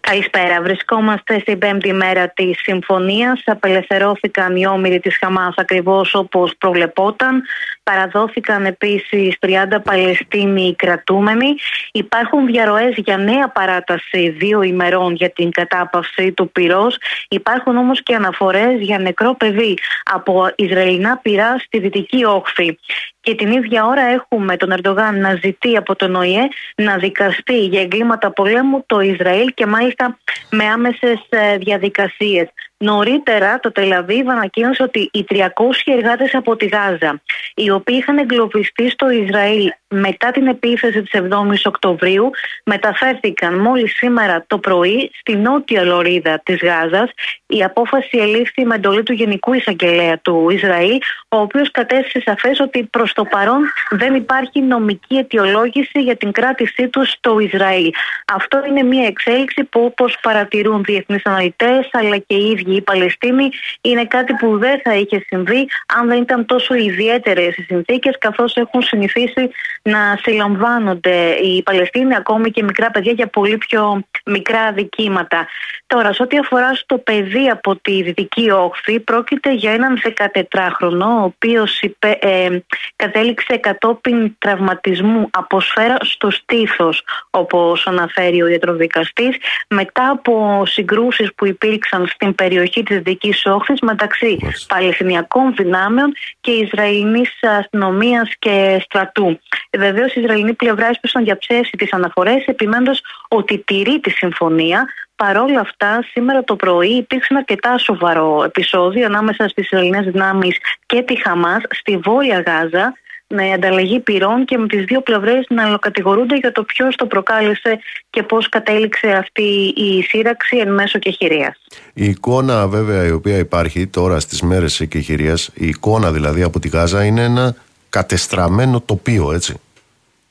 [0.00, 0.62] Καλησπέρα.
[0.62, 3.42] Βρισκόμαστε στην πέμπτη μέρα της συμφωνίας.
[3.46, 7.42] Απελευθερώθηκαν οι όμοιροι της Χαμάς ακριβώς όπως προβλεπόταν.
[7.90, 11.54] Παραδόθηκαν επίσης 30 Παλαιστίνοι κρατούμενοι.
[11.92, 16.96] Υπάρχουν διαρροές για νέα παράταση δύο ημερών για την κατάπαυση του πυρός.
[17.28, 22.78] Υπάρχουν όμως και αναφορές για νεκρό παιδί από Ισραηλινά πυρά στη δυτική όχθη.
[23.20, 27.80] Και την ίδια ώρα έχουμε τον Ερντογάν να ζητεί από τον ΟΗΕ να δικαστεί για
[27.80, 30.18] εγκλήματα πολέμου το Ισραήλ και μάλιστα
[30.50, 32.48] με άμεσες ε, διαδικασίες.
[32.80, 35.44] Νωρίτερα το Τελαβίβ ανακοίνωσε ότι οι 300
[35.84, 37.20] εργάτες από τη Γάζα
[37.54, 42.30] οι οποίοι είχαν εγκλωβιστεί στο Ισραήλ μετά την επίθεση της 7ης Οκτωβρίου
[42.64, 47.10] μεταφέρθηκαν μόλις σήμερα το πρωί στη νότια λωρίδα της Γάζας.
[47.46, 50.98] Η απόφαση ελήφθη με εντολή του Γενικού Εισαγγελέα του Ισραήλ
[51.28, 53.60] ο οποίος κατέστησε σαφές ότι προς το παρόν
[53.90, 57.90] δεν υπάρχει νομική αιτιολόγηση για την κράτησή τους στο Ισραήλ.
[58.32, 63.48] Αυτό είναι μια εξέλιξη που όπως παρατηρούν διεθνείς αναλυτές αλλά και οι ίδιοι οι Παλαιστίνοι
[63.80, 65.68] είναι κάτι που δεν θα είχε συμβεί
[65.98, 69.50] αν δεν ήταν τόσο ιδιαίτερες οι συνθήκες καθώς έχουν συνηθίσει
[69.82, 75.46] να συλλαμβάνονται οι Παλαιστίνοι ακόμη και μικρά παιδιά για πολύ πιο μικρά αδικήματα.
[75.86, 81.22] Τώρα, σε ό,τι αφορά στο παιδί από τη Δυτική Όχθη, πρόκειται για έναν 14χρονο, ο
[81.22, 82.62] οποίος υπε- ε,
[82.96, 89.36] κατέληξε κατόπιν τραυματισμού από σφαίρα στο στήθος, όπως αναφέρει ο ιατροδικαστής,
[89.68, 96.50] μετά από συγκρούσεις που υπήρξαν στην περιοχή περιοχή της Δικής Όχθης μεταξύ Παλαιστινιακών δυνάμεων και
[96.50, 99.38] Ισραηλινής αστυνομίας και στρατού.
[99.78, 104.86] Βεβαίως η Ισραηλινή πλευρά έσπεσε να διαψεύσει τις αναφορές επιμένοντας ότι τηρεί τη συμφωνία
[105.16, 110.56] Παρ' όλα αυτά, σήμερα το πρωί υπήρξε ένα αρκετά σοβαρό επεισόδιο ανάμεσα στις Ελληνέ δυνάμεις
[110.86, 112.94] και τη Χαμάς στη Βόρεια Γάζα
[113.28, 117.78] με ανταλλαγή πυρών και με τις δύο πλευρές να αλλοκατηγορούνται για το ποιος το προκάλεσε
[118.10, 121.60] και πώς κατέληξε αυτή η σύραξη εν μέσω κεχηρίας.
[121.94, 126.68] Η εικόνα βέβαια η οποία υπάρχει τώρα στις μέρες κεχηρίας, η εικόνα δηλαδή από τη
[126.68, 127.54] Γάζα είναι ένα
[127.88, 129.60] κατεστραμμένο τοπίο έτσι.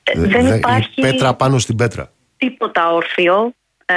[0.03, 0.89] Ε, δεν υπάρχει...
[0.95, 2.11] Η πέτρα πάνω στην πέτρα.
[2.37, 3.53] Τίποτα όρθιο.
[3.85, 3.93] Ε,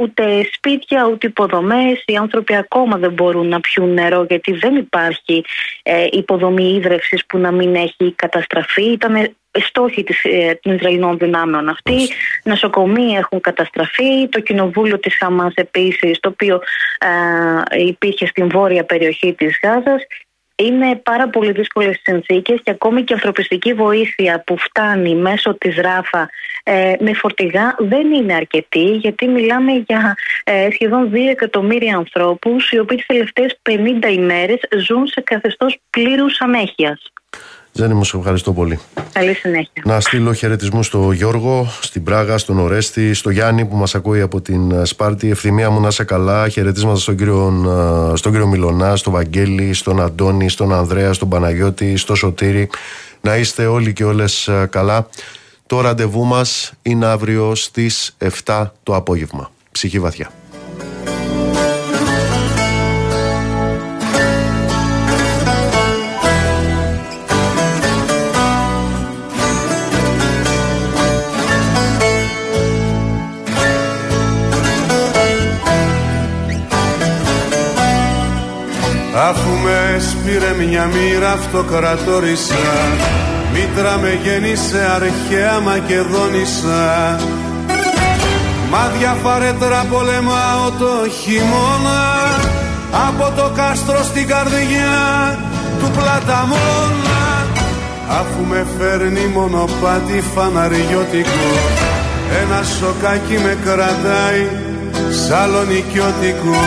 [0.00, 2.02] ούτε σπίτια ούτε υποδομές.
[2.06, 5.44] Οι άνθρωποι ακόμα δεν μπορούν να πιούν νερό γιατί δεν υπάρχει
[5.82, 8.92] ε, υποδομή ίδρυυσης που να μην έχει καταστραφεί.
[8.92, 11.96] Ήταν στόχοι της, ε, των Ισραηλινών δυνάμεων αυτοί.
[12.44, 14.28] Νοσοκομεία έχουν καταστραφεί.
[14.28, 16.60] Το κοινοβούλιο της Χαμάς επίσης το οποίο
[17.74, 20.06] ε, υπήρχε στην βόρεια περιοχή της Γάζας
[20.56, 25.76] είναι πάρα πολύ δύσκολες συνθήκες και ακόμη και η ανθρωπιστική βοήθεια που φτάνει μέσω της
[25.76, 26.30] ράφα
[26.62, 32.78] ε, με φορτηγά δεν είναι αρκετή γιατί μιλάμε για ε, σχεδόν 2 εκατομμύρια ανθρώπους οι
[32.78, 37.12] οποίοι τις τελευταίες 50 ημέρες ζουν σε καθεστώς πλήρους ανέχειας.
[37.74, 38.78] Ζένη μου, σε ευχαριστώ πολύ.
[39.12, 39.82] Καλή συνέχεια.
[39.84, 44.40] Να στείλω χαιρετισμούς στο Γιώργο, στην Πράγα, στον Ορέστη, στο Γιάννη που μας ακούει από
[44.40, 45.30] την ε, Σπάρτη.
[45.30, 46.48] Ευθυμία μου να είσαι καλά.
[46.48, 47.64] Χαιρετίσματα στον κύριο,
[48.12, 52.68] ε, στον κύριο Μιλονά, στον Βαγγέλη, στον Αντώνη, στον Ανδρέα, στον Παναγιώτη, στο Σωτήρη.
[53.20, 55.08] Να είστε όλοι και όλες ε, καλά.
[55.66, 59.50] Το ραντεβού μας είναι αύριο στις 7 το απόγευμα.
[59.72, 60.30] Ψυχή βαθιά.
[80.24, 82.64] Με σπήρε μια μοίρα αυτοκρατόρισα.
[83.52, 87.18] Μήτρα με γέννησε αρχαία Μακεδόνισσα.
[88.70, 92.02] Μάδια φαρέτρα πολεμάω το χειμώνα
[93.08, 95.38] Από το κάστρο στην καρδιά
[95.80, 97.20] του πλαταμόνα.
[98.08, 101.50] Αφού με φέρνει μονοπάτι φαναριώτικο
[102.42, 104.46] Ένα σοκάκι με κρατάει
[105.26, 106.60] σαλονικιώτικο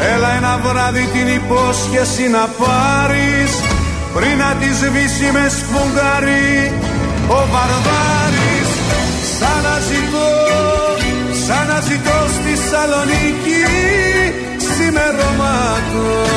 [0.00, 3.52] Έλα ένα βράδυ την υπόσχεση να πάρεις
[4.14, 6.72] Πριν να τη σβήσει με σφουγγάρι.
[7.28, 8.70] Ο Βαρδάρης
[9.38, 10.28] Σαν να ζητώ,
[11.46, 13.62] σαν να ζητώ στη Σαλονίκη
[14.56, 16.36] ξημερώματα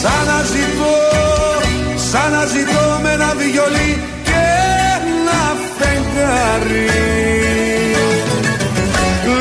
[0.00, 1.15] Σαν να ζητώ
[2.16, 4.42] Σαν να με ένα βιολί και
[4.96, 5.42] ένα
[5.76, 6.90] φεγγάρι.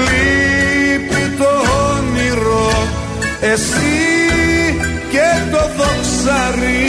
[0.06, 1.52] Λείπει το
[1.92, 2.72] όνειρο,
[3.42, 3.96] εσύ
[5.10, 6.85] και το δοξαρί